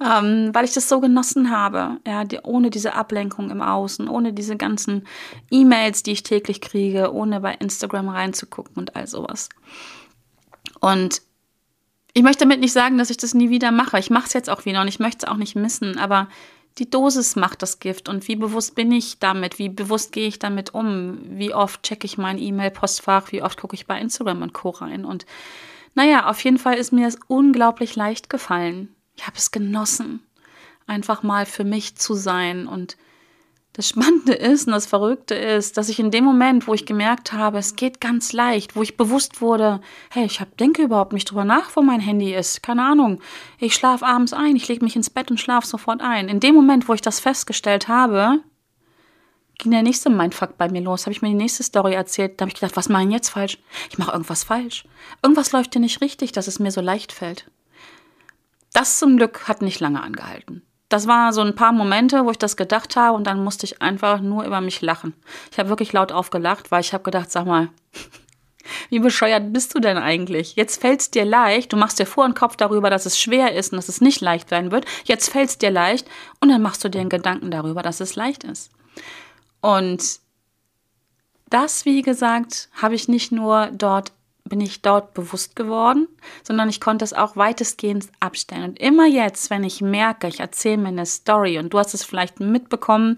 ähm, 0.00 0.50
weil 0.52 0.64
ich 0.64 0.74
das 0.74 0.88
so 0.88 1.00
genossen 1.00 1.50
habe. 1.50 1.98
Ja, 2.06 2.22
die, 2.22 2.38
ohne 2.38 2.70
diese 2.70 2.94
Ablenkung 2.94 3.50
im 3.50 3.62
Außen, 3.62 4.08
ohne 4.08 4.32
diese 4.32 4.56
ganzen 4.56 5.04
E-Mails, 5.50 6.04
die 6.04 6.12
ich 6.12 6.22
täglich 6.22 6.60
kriege, 6.60 7.12
ohne 7.12 7.40
bei 7.40 7.54
Instagram 7.54 8.10
reinzugucken 8.10 8.76
und 8.76 8.94
all 8.94 9.08
sowas. 9.08 9.48
Und 10.78 11.22
ich 12.14 12.22
möchte 12.22 12.44
damit 12.44 12.60
nicht 12.60 12.72
sagen, 12.72 12.96
dass 12.96 13.10
ich 13.10 13.16
das 13.16 13.34
nie 13.34 13.50
wieder 13.50 13.72
mache. 13.72 13.98
Ich 13.98 14.10
mache 14.10 14.26
es 14.26 14.32
jetzt 14.32 14.50
auch 14.50 14.64
wieder 14.64 14.82
und 14.82 14.88
ich 14.88 15.00
möchte 15.00 15.26
es 15.26 15.32
auch 15.32 15.36
nicht 15.36 15.56
missen, 15.56 15.98
aber 15.98 16.28
die 16.78 16.88
Dosis 16.88 17.36
macht 17.36 17.62
das 17.62 17.80
Gift 17.80 18.08
und 18.08 18.28
wie 18.28 18.36
bewusst 18.36 18.74
bin 18.74 18.92
ich 18.92 19.18
damit, 19.18 19.58
wie 19.58 19.68
bewusst 19.68 20.12
gehe 20.12 20.28
ich 20.28 20.38
damit 20.38 20.74
um, 20.74 21.18
wie 21.24 21.52
oft 21.52 21.82
checke 21.82 22.06
ich 22.06 22.18
mein 22.18 22.38
E-Mail-Postfach, 22.38 23.32
wie 23.32 23.42
oft 23.42 23.60
gucke 23.60 23.74
ich 23.74 23.86
bei 23.86 24.00
Instagram 24.00 24.42
und 24.42 24.52
Co. 24.52 24.70
rein. 24.70 25.04
Und 25.04 25.26
naja, 25.94 26.28
auf 26.28 26.42
jeden 26.44 26.58
Fall 26.58 26.74
ist 26.74 26.92
mir 26.92 27.06
das 27.06 27.18
unglaublich 27.26 27.96
leicht 27.96 28.30
gefallen. 28.30 28.94
Ich 29.16 29.26
habe 29.26 29.36
es 29.36 29.50
genossen, 29.50 30.20
einfach 30.86 31.22
mal 31.22 31.46
für 31.46 31.64
mich 31.64 31.96
zu 31.96 32.14
sein 32.14 32.68
und 32.68 32.96
das 33.72 33.88
Spannende 33.88 34.32
ist 34.32 34.66
und 34.66 34.72
das 34.72 34.86
Verrückte 34.86 35.34
ist, 35.34 35.76
dass 35.76 35.88
ich 35.88 36.00
in 36.00 36.10
dem 36.10 36.24
Moment, 36.24 36.66
wo 36.66 36.74
ich 36.74 36.84
gemerkt 36.84 37.32
habe, 37.32 37.58
es 37.58 37.76
geht 37.76 38.00
ganz 38.00 38.32
leicht, 38.32 38.74
wo 38.74 38.82
ich 38.82 38.96
bewusst 38.96 39.40
wurde, 39.40 39.80
hey, 40.10 40.24
ich 40.24 40.40
hab, 40.40 40.56
denke 40.56 40.82
überhaupt 40.82 41.12
nicht 41.12 41.30
drüber 41.30 41.44
nach, 41.44 41.76
wo 41.76 41.82
mein 41.82 42.00
Handy 42.00 42.34
ist. 42.34 42.62
Keine 42.62 42.84
Ahnung. 42.84 43.20
Ich 43.58 43.74
schlafe 43.74 44.04
abends 44.04 44.32
ein, 44.32 44.56
ich 44.56 44.66
lege 44.66 44.84
mich 44.84 44.96
ins 44.96 45.10
Bett 45.10 45.30
und 45.30 45.38
schlafe 45.38 45.66
sofort 45.66 46.00
ein. 46.00 46.28
In 46.28 46.40
dem 46.40 46.56
Moment, 46.56 46.88
wo 46.88 46.94
ich 46.94 47.02
das 47.02 47.20
festgestellt 47.20 47.86
habe, 47.86 48.40
ging 49.58 49.70
der 49.70 49.82
nächste 49.82 50.10
Mindfuck 50.10 50.58
bei 50.58 50.68
mir 50.68 50.80
los. 50.80 51.06
Habe 51.06 51.12
ich 51.12 51.22
mir 51.22 51.28
die 51.28 51.34
nächste 51.34 51.62
Story 51.62 51.94
erzählt. 51.94 52.40
Da 52.40 52.44
habe 52.44 52.50
ich 52.50 52.54
gedacht, 52.54 52.76
was 52.76 52.88
mache 52.88 53.04
ich 53.04 53.10
jetzt 53.10 53.28
falsch? 53.28 53.58
Ich 53.90 53.98
mache 53.98 54.10
irgendwas 54.12 54.42
falsch. 54.42 54.86
Irgendwas 55.22 55.52
läuft 55.52 55.74
hier 55.74 55.80
nicht 55.80 56.00
richtig, 56.00 56.32
dass 56.32 56.48
es 56.48 56.58
mir 56.58 56.72
so 56.72 56.80
leicht 56.80 57.12
fällt. 57.12 57.48
Das 58.72 58.98
zum 58.98 59.16
Glück 59.16 59.46
hat 59.46 59.62
nicht 59.62 59.78
lange 59.80 60.02
angehalten 60.02 60.62
das 60.88 61.06
war 61.06 61.32
so 61.32 61.42
ein 61.42 61.54
paar 61.54 61.72
Momente, 61.72 62.24
wo 62.24 62.30
ich 62.30 62.38
das 62.38 62.56
gedacht 62.56 62.96
habe 62.96 63.16
und 63.16 63.26
dann 63.26 63.44
musste 63.44 63.66
ich 63.66 63.82
einfach 63.82 64.20
nur 64.20 64.44
über 64.44 64.60
mich 64.60 64.80
lachen. 64.80 65.14
Ich 65.52 65.58
habe 65.58 65.68
wirklich 65.68 65.92
laut 65.92 66.12
aufgelacht, 66.12 66.70
weil 66.70 66.80
ich 66.80 66.94
habe 66.94 67.04
gedacht, 67.04 67.30
sag 67.30 67.46
mal, 67.46 67.68
wie 68.88 68.98
bescheuert 68.98 69.52
bist 69.52 69.74
du 69.74 69.80
denn 69.80 69.98
eigentlich? 69.98 70.56
Jetzt 70.56 70.80
fällt 70.80 71.00
es 71.00 71.10
dir 71.10 71.24
leicht, 71.24 71.72
du 71.72 71.76
machst 71.76 71.98
dir 71.98 72.06
vor 72.06 72.26
den 72.26 72.34
Kopf 72.34 72.56
darüber, 72.56 72.88
dass 72.88 73.06
es 73.06 73.18
schwer 73.18 73.54
ist 73.54 73.72
und 73.72 73.76
dass 73.76 73.88
es 73.88 74.00
nicht 74.00 74.20
leicht 74.20 74.48
sein 74.48 74.70
wird. 74.70 74.86
Jetzt 75.04 75.30
fällt 75.30 75.50
es 75.50 75.58
dir 75.58 75.70
leicht 75.70 76.08
und 76.40 76.48
dann 76.48 76.62
machst 76.62 76.84
du 76.84 76.88
dir 76.88 77.00
einen 77.00 77.10
Gedanken 77.10 77.50
darüber, 77.50 77.82
dass 77.82 78.00
es 78.00 78.16
leicht 78.16 78.44
ist. 78.44 78.70
Und 79.60 80.20
das, 81.50 81.84
wie 81.84 82.02
gesagt, 82.02 82.68
habe 82.80 82.94
ich 82.94 83.08
nicht 83.08 83.32
nur 83.32 83.70
dort 83.72 84.12
bin 84.48 84.60
ich 84.60 84.82
dort 84.82 85.14
bewusst 85.14 85.56
geworden, 85.56 86.08
sondern 86.42 86.68
ich 86.68 86.80
konnte 86.80 87.04
es 87.04 87.12
auch 87.12 87.36
weitestgehend 87.36 88.08
abstellen. 88.20 88.64
Und 88.64 88.78
immer 88.78 89.06
jetzt, 89.06 89.50
wenn 89.50 89.64
ich 89.64 89.80
merke, 89.80 90.28
ich 90.28 90.40
erzähle 90.40 90.78
mir 90.78 90.88
eine 90.88 91.06
Story 91.06 91.58
und 91.58 91.72
du 91.72 91.78
hast 91.78 91.94
es 91.94 92.04
vielleicht 92.04 92.40
mitbekommen, 92.40 93.16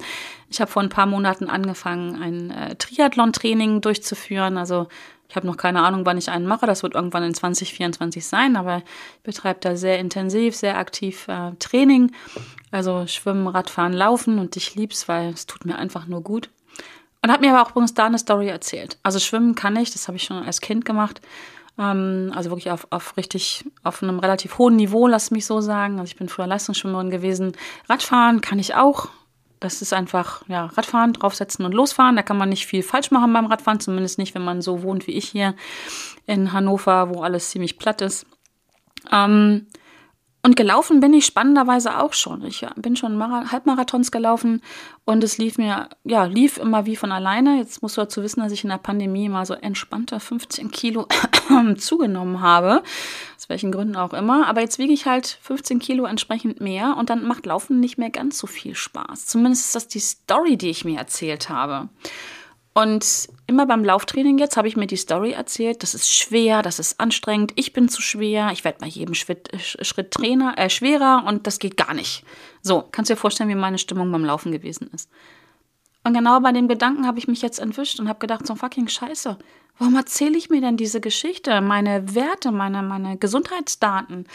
ich 0.48 0.60
habe 0.60 0.70
vor 0.70 0.82
ein 0.82 0.88
paar 0.88 1.06
Monaten 1.06 1.48
angefangen, 1.48 2.20
ein 2.20 2.50
äh, 2.50 2.74
Triathlon-Training 2.74 3.80
durchzuführen. 3.80 4.56
Also 4.56 4.88
ich 5.28 5.36
habe 5.36 5.46
noch 5.46 5.56
keine 5.56 5.82
Ahnung, 5.82 6.04
wann 6.04 6.18
ich 6.18 6.28
einen 6.28 6.46
mache. 6.46 6.66
Das 6.66 6.82
wird 6.82 6.94
irgendwann 6.94 7.22
in 7.22 7.34
2024 7.34 8.26
sein, 8.26 8.56
aber 8.56 8.78
ich 8.78 9.22
betreibe 9.22 9.60
da 9.60 9.76
sehr 9.76 10.00
intensiv, 10.00 10.56
sehr 10.56 10.76
aktiv 10.76 11.28
äh, 11.28 11.52
Training. 11.60 12.10
Also 12.72 13.06
Schwimmen, 13.06 13.46
Radfahren, 13.46 13.92
Laufen 13.92 14.40
und 14.40 14.56
ich 14.56 14.74
lieb's, 14.74 15.08
weil 15.08 15.30
es 15.30 15.46
tut 15.46 15.64
mir 15.64 15.76
einfach 15.76 16.06
nur 16.06 16.22
gut. 16.22 16.50
Und 17.22 17.30
hat 17.30 17.40
mir 17.40 17.52
aber 17.52 17.62
auch 17.62 17.70
übrigens 17.70 17.94
da 17.94 18.06
eine 18.06 18.18
Story 18.18 18.48
erzählt. 18.48 18.98
Also 19.02 19.18
schwimmen 19.18 19.54
kann 19.54 19.76
ich, 19.76 19.90
das 19.90 20.08
habe 20.08 20.16
ich 20.16 20.24
schon 20.24 20.42
als 20.42 20.60
Kind 20.60 20.84
gemacht. 20.84 21.20
Ähm, 21.78 22.32
also 22.34 22.50
wirklich 22.50 22.70
auf, 22.70 22.86
auf 22.90 23.16
richtig, 23.16 23.64
auf 23.82 24.02
einem 24.02 24.18
relativ 24.18 24.58
hohen 24.58 24.76
Niveau, 24.76 25.06
lass 25.06 25.30
mich 25.30 25.46
so 25.46 25.60
sagen. 25.60 25.98
Also 25.98 26.10
ich 26.10 26.16
bin 26.16 26.28
früher 26.28 26.46
Leistungsschwimmerin 26.46 27.10
gewesen. 27.10 27.52
Radfahren 27.88 28.40
kann 28.40 28.58
ich 28.58 28.74
auch. 28.74 29.08
Das 29.60 29.82
ist 29.82 29.92
einfach, 29.92 30.42
ja, 30.48 30.66
Radfahren, 30.66 31.12
draufsetzen 31.12 31.66
und 31.66 31.72
losfahren. 31.72 32.16
Da 32.16 32.22
kann 32.22 32.38
man 32.38 32.48
nicht 32.48 32.66
viel 32.66 32.82
falsch 32.82 33.10
machen 33.10 33.32
beim 33.34 33.44
Radfahren, 33.44 33.80
zumindest 33.80 34.16
nicht, 34.16 34.34
wenn 34.34 34.44
man 34.44 34.62
so 34.62 34.82
wohnt 34.82 35.06
wie 35.06 35.12
ich 35.12 35.28
hier 35.28 35.54
in 36.24 36.54
Hannover, 36.54 37.14
wo 37.14 37.22
alles 37.22 37.50
ziemlich 37.50 37.78
platt 37.78 38.00
ist. 38.00 38.24
Ähm, 39.12 39.66
und 40.42 40.56
gelaufen 40.56 41.00
bin 41.00 41.12
ich 41.12 41.26
spannenderweise 41.26 41.98
auch 41.98 42.14
schon. 42.14 42.42
Ich 42.44 42.66
bin 42.76 42.96
schon 42.96 43.16
Mara 43.16 43.52
Halbmarathons 43.52 44.10
gelaufen 44.10 44.62
und 45.04 45.22
es 45.22 45.36
lief 45.36 45.58
mir, 45.58 45.90
ja, 46.04 46.24
lief 46.24 46.56
immer 46.56 46.86
wie 46.86 46.96
von 46.96 47.12
alleine. 47.12 47.58
Jetzt 47.58 47.82
musst 47.82 47.98
du 47.98 48.00
dazu 48.00 48.22
wissen, 48.22 48.40
dass 48.40 48.52
ich 48.52 48.64
in 48.64 48.70
der 48.70 48.78
Pandemie 48.78 49.28
mal 49.28 49.44
so 49.44 49.52
entspannter 49.52 50.18
15 50.18 50.70
Kilo 50.70 51.06
zugenommen 51.76 52.40
habe. 52.40 52.82
Aus 53.36 53.50
welchen 53.50 53.70
Gründen 53.70 53.96
auch 53.96 54.14
immer. 54.14 54.46
Aber 54.46 54.62
jetzt 54.62 54.78
wiege 54.78 54.94
ich 54.94 55.04
halt 55.04 55.38
15 55.42 55.78
Kilo 55.78 56.04
entsprechend 56.06 56.60
mehr 56.60 56.96
und 56.96 57.10
dann 57.10 57.24
macht 57.24 57.44
Laufen 57.44 57.78
nicht 57.78 57.98
mehr 57.98 58.10
ganz 58.10 58.38
so 58.38 58.46
viel 58.46 58.74
Spaß. 58.74 59.26
Zumindest 59.26 59.66
ist 59.66 59.74
das 59.74 59.88
die 59.88 60.00
Story, 60.00 60.56
die 60.56 60.70
ich 60.70 60.86
mir 60.86 60.98
erzählt 60.98 61.50
habe. 61.50 61.90
Und 62.72 63.28
immer 63.46 63.66
beim 63.66 63.84
Lauftraining 63.84 64.38
jetzt 64.38 64.56
habe 64.56 64.68
ich 64.68 64.76
mir 64.76 64.86
die 64.86 64.96
Story 64.96 65.32
erzählt, 65.32 65.82
das 65.82 65.94
ist 65.94 66.14
schwer, 66.14 66.62
das 66.62 66.78
ist 66.78 67.00
anstrengend, 67.00 67.52
ich 67.56 67.72
bin 67.72 67.88
zu 67.88 68.00
schwer, 68.00 68.50
ich 68.52 68.62
werde 68.64 68.78
bei 68.78 68.86
jedem 68.86 69.14
Schritt, 69.14 69.50
Schritt 69.60 70.12
Trainer, 70.12 70.56
äh, 70.56 70.70
schwerer 70.70 71.24
und 71.26 71.46
das 71.46 71.58
geht 71.58 71.76
gar 71.76 71.94
nicht. 71.94 72.24
So, 72.62 72.84
kannst 72.92 73.10
du 73.10 73.14
dir 73.14 73.20
vorstellen, 73.20 73.50
wie 73.50 73.56
meine 73.56 73.78
Stimmung 73.78 74.12
beim 74.12 74.24
Laufen 74.24 74.52
gewesen 74.52 74.88
ist. 74.94 75.10
Und 76.04 76.14
genau 76.14 76.40
bei 76.40 76.52
dem 76.52 76.68
Gedanken 76.68 77.06
habe 77.06 77.18
ich 77.18 77.28
mich 77.28 77.42
jetzt 77.42 77.58
entwischt 77.58 77.98
und 77.98 78.08
habe 78.08 78.20
gedacht, 78.20 78.46
so 78.46 78.54
fucking 78.54 78.88
scheiße, 78.88 79.36
warum 79.78 79.96
erzähle 79.96 80.38
ich 80.38 80.48
mir 80.48 80.60
denn 80.60 80.76
diese 80.76 81.00
Geschichte, 81.00 81.60
meine 81.60 82.14
Werte, 82.14 82.52
meine, 82.52 82.82
meine 82.82 83.18
Gesundheitsdaten? 83.18 84.26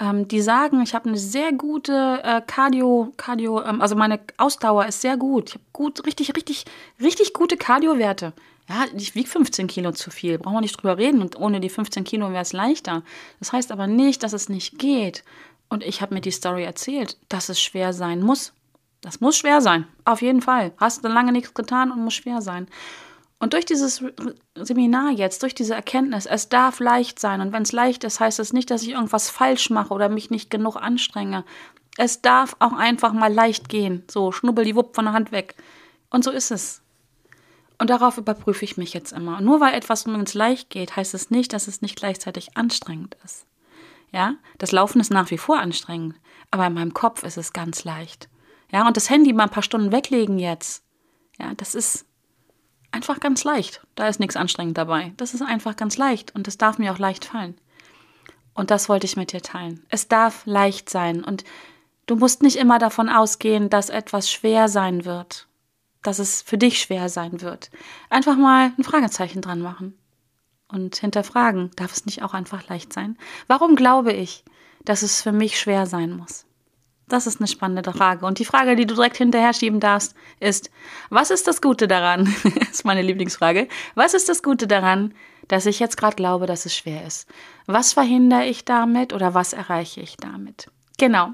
Ähm, 0.00 0.26
die 0.26 0.40
sagen, 0.40 0.82
ich 0.82 0.94
habe 0.94 1.08
eine 1.08 1.18
sehr 1.18 1.52
gute 1.52 2.20
äh, 2.24 2.40
Cardio, 2.46 3.12
Cardio, 3.16 3.62
ähm, 3.62 3.80
also 3.80 3.94
meine 3.94 4.18
Ausdauer 4.38 4.86
ist 4.86 5.00
sehr 5.00 5.16
gut. 5.16 5.50
Ich 5.50 5.54
habe 5.54 5.64
gut, 5.72 6.06
richtig, 6.06 6.34
richtig, 6.36 6.64
richtig 7.00 7.32
gute 7.32 7.56
Cardio-Werte. 7.56 8.32
Ja, 8.68 8.86
ich 8.96 9.14
wiege 9.14 9.28
15 9.28 9.66
Kilo 9.66 9.92
zu 9.92 10.10
viel, 10.10 10.38
brauchen 10.38 10.56
wir 10.56 10.60
nicht 10.62 10.76
drüber 10.76 10.98
reden. 10.98 11.20
Und 11.20 11.38
ohne 11.38 11.60
die 11.60 11.68
15 11.68 12.02
Kilo 12.04 12.30
wäre 12.30 12.42
es 12.42 12.52
leichter. 12.52 13.02
Das 13.38 13.52
heißt 13.52 13.70
aber 13.70 13.86
nicht, 13.86 14.22
dass 14.22 14.32
es 14.32 14.48
nicht 14.48 14.78
geht. 14.78 15.22
Und 15.68 15.84
ich 15.84 16.00
habe 16.00 16.14
mir 16.14 16.20
die 16.20 16.30
Story 16.30 16.64
erzählt, 16.64 17.16
dass 17.28 17.48
es 17.48 17.60
schwer 17.60 17.92
sein 17.92 18.20
muss. 18.20 18.52
Das 19.00 19.20
muss 19.20 19.36
schwer 19.36 19.60
sein, 19.60 19.86
auf 20.06 20.22
jeden 20.22 20.40
Fall. 20.40 20.72
Hast 20.78 21.04
du 21.04 21.08
lange 21.08 21.30
nichts 21.30 21.52
getan 21.52 21.92
und 21.92 22.02
muss 22.02 22.14
schwer 22.14 22.40
sein. 22.40 22.68
Und 23.44 23.52
durch 23.52 23.66
dieses 23.66 24.02
Seminar 24.54 25.10
jetzt, 25.10 25.42
durch 25.42 25.54
diese 25.54 25.74
Erkenntnis, 25.74 26.24
es 26.24 26.48
darf 26.48 26.80
leicht 26.80 27.18
sein. 27.18 27.42
Und 27.42 27.52
wenn 27.52 27.64
es 27.64 27.72
leicht 27.72 28.02
ist, 28.02 28.18
heißt 28.18 28.40
es 28.40 28.48
das 28.48 28.52
nicht, 28.54 28.70
dass 28.70 28.82
ich 28.82 28.92
irgendwas 28.92 29.28
falsch 29.28 29.68
mache 29.68 29.92
oder 29.92 30.08
mich 30.08 30.30
nicht 30.30 30.48
genug 30.48 30.76
anstrenge. 30.76 31.44
Es 31.98 32.22
darf 32.22 32.56
auch 32.58 32.72
einfach 32.72 33.12
mal 33.12 33.30
leicht 33.30 33.68
gehen. 33.68 34.02
So, 34.10 34.32
schnubbel 34.32 34.64
die 34.64 34.74
Wupp 34.74 34.94
von 34.94 35.04
der 35.04 35.12
Hand 35.12 35.30
weg. 35.30 35.56
Und 36.08 36.24
so 36.24 36.30
ist 36.30 36.52
es. 36.52 36.80
Und 37.78 37.90
darauf 37.90 38.16
überprüfe 38.16 38.64
ich 38.64 38.78
mich 38.78 38.94
jetzt 38.94 39.12
immer. 39.12 39.36
Und 39.36 39.44
nur 39.44 39.60
weil 39.60 39.74
etwas 39.74 40.06
uns 40.06 40.32
leicht 40.32 40.70
geht, 40.70 40.96
heißt 40.96 41.12
es 41.12 41.30
nicht, 41.30 41.52
dass 41.52 41.68
es 41.68 41.82
nicht 41.82 41.96
gleichzeitig 41.96 42.56
anstrengend 42.56 43.14
ist. 43.26 43.44
Ja, 44.10 44.36
das 44.56 44.72
Laufen 44.72 45.00
ist 45.00 45.10
nach 45.10 45.30
wie 45.30 45.36
vor 45.36 45.58
anstrengend, 45.58 46.14
aber 46.50 46.66
in 46.66 46.72
meinem 46.72 46.94
Kopf 46.94 47.24
ist 47.24 47.36
es 47.36 47.52
ganz 47.52 47.84
leicht. 47.84 48.30
Ja, 48.72 48.86
und 48.86 48.96
das 48.96 49.10
Handy 49.10 49.34
mal 49.34 49.42
ein 49.42 49.50
paar 49.50 49.62
Stunden 49.62 49.92
weglegen 49.92 50.38
jetzt. 50.38 50.82
Ja, 51.38 51.52
das 51.58 51.74
ist 51.74 52.06
einfach 52.94 53.20
ganz 53.20 53.44
leicht. 53.44 53.84
Da 53.94 54.08
ist 54.08 54.20
nichts 54.20 54.36
anstrengend 54.36 54.78
dabei. 54.78 55.12
Das 55.16 55.34
ist 55.34 55.42
einfach 55.42 55.76
ganz 55.76 55.96
leicht 55.96 56.34
und 56.34 56.46
das 56.46 56.56
darf 56.56 56.78
mir 56.78 56.92
auch 56.92 56.98
leicht 56.98 57.24
fallen. 57.24 57.56
Und 58.54 58.70
das 58.70 58.88
wollte 58.88 59.06
ich 59.06 59.16
mit 59.16 59.32
dir 59.32 59.42
teilen. 59.42 59.84
Es 59.88 60.08
darf 60.08 60.46
leicht 60.46 60.88
sein 60.88 61.24
und 61.24 61.44
du 62.06 62.16
musst 62.16 62.42
nicht 62.42 62.56
immer 62.56 62.78
davon 62.78 63.08
ausgehen, 63.08 63.68
dass 63.68 63.90
etwas 63.90 64.30
schwer 64.30 64.68
sein 64.68 65.04
wird, 65.04 65.48
dass 66.02 66.18
es 66.18 66.40
für 66.42 66.56
dich 66.56 66.80
schwer 66.80 67.08
sein 67.08 67.40
wird. 67.40 67.70
Einfach 68.10 68.36
mal 68.36 68.72
ein 68.78 68.84
Fragezeichen 68.84 69.42
dran 69.42 69.60
machen 69.60 69.98
und 70.68 70.96
hinterfragen, 70.96 71.70
darf 71.76 71.92
es 71.92 72.06
nicht 72.06 72.22
auch 72.22 72.32
einfach 72.32 72.68
leicht 72.68 72.92
sein? 72.92 73.18
Warum 73.48 73.74
glaube 73.74 74.12
ich, 74.12 74.44
dass 74.84 75.02
es 75.02 75.20
für 75.20 75.32
mich 75.32 75.58
schwer 75.58 75.86
sein 75.86 76.16
muss? 76.16 76.46
Das 77.08 77.26
ist 77.26 77.40
eine 77.40 77.48
spannende 77.48 77.92
Frage. 77.92 78.24
Und 78.24 78.38
die 78.38 78.44
Frage, 78.44 78.76
die 78.76 78.86
du 78.86 78.94
direkt 78.94 79.18
hinterher 79.18 79.52
schieben 79.52 79.80
darfst, 79.80 80.14
ist, 80.40 80.70
was 81.10 81.30
ist 81.30 81.46
das 81.46 81.60
Gute 81.60 81.86
daran? 81.86 82.34
das 82.58 82.70
ist 82.70 82.84
meine 82.84 83.02
Lieblingsfrage. 83.02 83.68
Was 83.94 84.14
ist 84.14 84.28
das 84.28 84.42
Gute 84.42 84.66
daran, 84.66 85.14
dass 85.48 85.66
ich 85.66 85.80
jetzt 85.80 85.96
gerade 85.96 86.16
glaube, 86.16 86.46
dass 86.46 86.64
es 86.64 86.74
schwer 86.74 87.06
ist? 87.06 87.28
Was 87.66 87.92
verhindere 87.92 88.46
ich 88.46 88.64
damit 88.64 89.12
oder 89.12 89.34
was 89.34 89.52
erreiche 89.52 90.00
ich 90.00 90.16
damit? 90.16 90.70
Genau. 90.98 91.30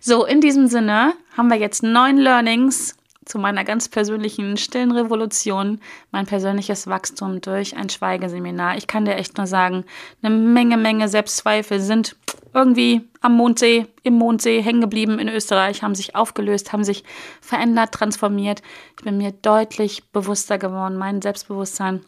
So, 0.00 0.24
in 0.26 0.40
diesem 0.40 0.66
Sinne 0.66 1.14
haben 1.36 1.48
wir 1.48 1.58
jetzt 1.58 1.82
neun 1.82 2.18
Learnings 2.18 2.96
zu 3.26 3.38
meiner 3.38 3.64
ganz 3.64 3.88
persönlichen 3.88 4.56
stillen 4.56 4.92
Revolution, 4.92 5.80
mein 6.12 6.26
persönliches 6.26 6.86
Wachstum 6.86 7.40
durch 7.40 7.76
ein 7.76 7.90
Schweigeseminar. 7.90 8.78
Ich 8.78 8.86
kann 8.86 9.04
dir 9.04 9.16
echt 9.16 9.36
nur 9.36 9.48
sagen, 9.48 9.84
eine 10.22 10.34
Menge, 10.34 10.76
Menge 10.76 11.08
Selbstzweifel 11.08 11.80
sind 11.80 12.16
irgendwie 12.54 13.02
am 13.20 13.36
Mondsee, 13.36 13.86
im 14.04 14.14
Mondsee 14.14 14.62
hängen 14.62 14.80
geblieben 14.80 15.18
in 15.18 15.28
Österreich, 15.28 15.82
haben 15.82 15.96
sich 15.96 16.14
aufgelöst, 16.14 16.72
haben 16.72 16.84
sich 16.84 17.04
verändert, 17.40 17.92
transformiert. 17.92 18.62
Ich 18.96 19.04
bin 19.04 19.18
mir 19.18 19.32
deutlich 19.32 20.04
bewusster 20.12 20.56
geworden. 20.56 20.96
Mein 20.96 21.20
Selbstbewusstsein 21.20 22.04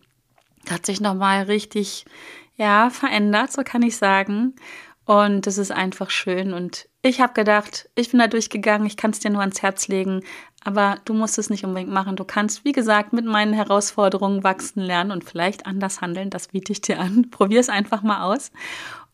hat 0.70 0.86
sich 0.86 1.00
nochmal 1.00 1.42
richtig, 1.42 2.06
ja, 2.56 2.90
verändert, 2.90 3.52
so 3.52 3.62
kann 3.62 3.82
ich 3.82 3.96
sagen. 3.96 4.54
Und 5.04 5.46
das 5.46 5.56
ist 5.56 5.72
einfach 5.72 6.10
schön. 6.10 6.52
Und 6.52 6.86
ich 7.00 7.22
habe 7.22 7.32
gedacht, 7.32 7.88
ich 7.94 8.10
bin 8.10 8.20
da 8.20 8.26
durchgegangen, 8.26 8.86
ich 8.86 8.98
kann 8.98 9.12
es 9.12 9.20
dir 9.20 9.30
nur 9.30 9.40
ans 9.40 9.62
Herz 9.62 9.88
legen. 9.88 10.22
Aber 10.64 10.96
du 11.04 11.14
musst 11.14 11.38
es 11.38 11.50
nicht 11.50 11.64
unbedingt 11.64 11.92
machen. 11.92 12.16
Du 12.16 12.24
kannst, 12.24 12.64
wie 12.64 12.72
gesagt, 12.72 13.12
mit 13.12 13.24
meinen 13.24 13.52
Herausforderungen 13.52 14.42
wachsen 14.42 14.82
lernen 14.82 15.12
und 15.12 15.24
vielleicht 15.24 15.66
anders 15.66 16.00
handeln. 16.00 16.30
Das 16.30 16.48
biete 16.48 16.72
ich 16.72 16.80
dir 16.80 16.98
an. 16.98 17.26
Probier 17.30 17.60
es 17.60 17.68
einfach 17.68 18.02
mal 18.02 18.22
aus. 18.22 18.50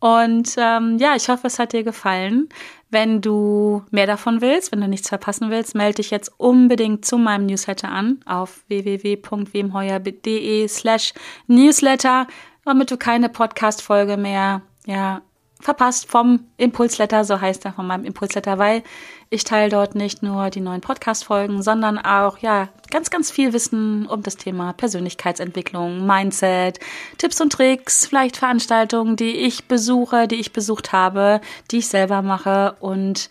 Und 0.00 0.54
ähm, 0.58 0.98
ja, 0.98 1.14
ich 1.16 1.28
hoffe, 1.28 1.46
es 1.46 1.58
hat 1.58 1.72
dir 1.72 1.82
gefallen. 1.82 2.48
Wenn 2.90 3.20
du 3.20 3.82
mehr 3.90 4.06
davon 4.06 4.40
willst, 4.40 4.70
wenn 4.70 4.80
du 4.80 4.88
nichts 4.88 5.08
verpassen 5.08 5.50
willst, 5.50 5.74
melde 5.74 5.96
dich 5.96 6.10
jetzt 6.10 6.32
unbedingt 6.36 7.04
zu 7.04 7.18
meinem 7.18 7.46
Newsletter 7.46 7.88
an 7.88 8.20
auf 8.26 8.64
www.wemheuer.de 8.68 10.68
slash 10.68 11.14
newsletter, 11.46 12.26
damit 12.64 12.90
du 12.90 12.96
keine 12.96 13.28
Podcast-Folge 13.28 14.16
mehr 14.16 14.62
ja, 14.86 15.22
verpasst 15.60 16.10
vom 16.10 16.40
Impulsletter, 16.56 17.24
so 17.24 17.40
heißt 17.40 17.64
er, 17.64 17.72
von 17.72 17.86
meinem 17.86 18.04
Impulsletter, 18.04 18.58
weil 18.58 18.82
ich 19.30 19.44
teile 19.44 19.70
dort 19.70 19.94
nicht 19.94 20.22
nur 20.22 20.50
die 20.50 20.60
neuen 20.60 20.80
Podcast-Folgen, 20.80 21.62
sondern 21.62 21.98
auch, 21.98 22.38
ja, 22.38 22.68
ganz, 22.90 23.10
ganz 23.10 23.30
viel 23.30 23.52
Wissen 23.52 24.06
um 24.06 24.22
das 24.22 24.36
Thema 24.36 24.72
Persönlichkeitsentwicklung, 24.72 26.06
Mindset, 26.06 26.80
Tipps 27.18 27.40
und 27.40 27.52
Tricks, 27.52 28.06
vielleicht 28.06 28.36
Veranstaltungen, 28.36 29.16
die 29.16 29.36
ich 29.36 29.66
besuche, 29.66 30.28
die 30.28 30.36
ich 30.36 30.52
besucht 30.52 30.92
habe, 30.92 31.40
die 31.70 31.78
ich 31.78 31.88
selber 31.88 32.22
mache 32.22 32.76
und 32.80 33.30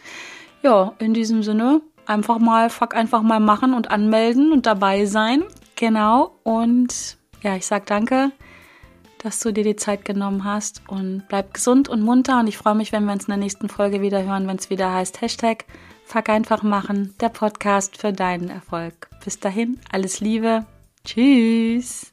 ja, 0.61 0.93
in 0.99 1.13
diesem 1.13 1.43
Sinne 1.43 1.81
einfach 2.05 2.39
mal, 2.39 2.69
fuck 2.69 2.95
einfach 2.95 3.21
mal 3.21 3.39
machen 3.39 3.73
und 3.73 3.91
anmelden 3.91 4.51
und 4.51 4.65
dabei 4.65 5.05
sein. 5.05 5.43
Genau. 5.75 6.39
Und 6.43 7.17
ja, 7.41 7.55
ich 7.55 7.65
sag 7.65 7.85
danke 7.85 8.31
dass 9.23 9.39
du 9.39 9.51
dir 9.51 9.63
die 9.63 9.75
Zeit 9.75 10.05
genommen 10.05 10.43
hast 10.43 10.81
und 10.87 11.23
bleib 11.29 11.53
gesund 11.53 11.89
und 11.89 12.01
munter 12.01 12.39
und 12.39 12.47
ich 12.47 12.57
freue 12.57 12.75
mich, 12.75 12.91
wenn 12.91 13.05
wir 13.05 13.13
uns 13.13 13.23
in 13.23 13.31
der 13.31 13.37
nächsten 13.37 13.69
Folge 13.69 14.01
wieder 14.01 14.23
hören, 14.23 14.47
wenn 14.47 14.57
es 14.57 14.69
wieder 14.69 14.93
heißt 14.93 15.21
Hashtag 15.21 15.65
Fuck 16.05 16.29
einfach 16.29 16.63
machen, 16.63 17.15
der 17.21 17.29
Podcast 17.29 17.97
für 17.97 18.13
deinen 18.13 18.49
Erfolg. 18.49 19.09
Bis 19.23 19.39
dahin, 19.39 19.79
alles 19.91 20.19
Liebe. 20.19 20.65
Tschüss. 21.05 22.12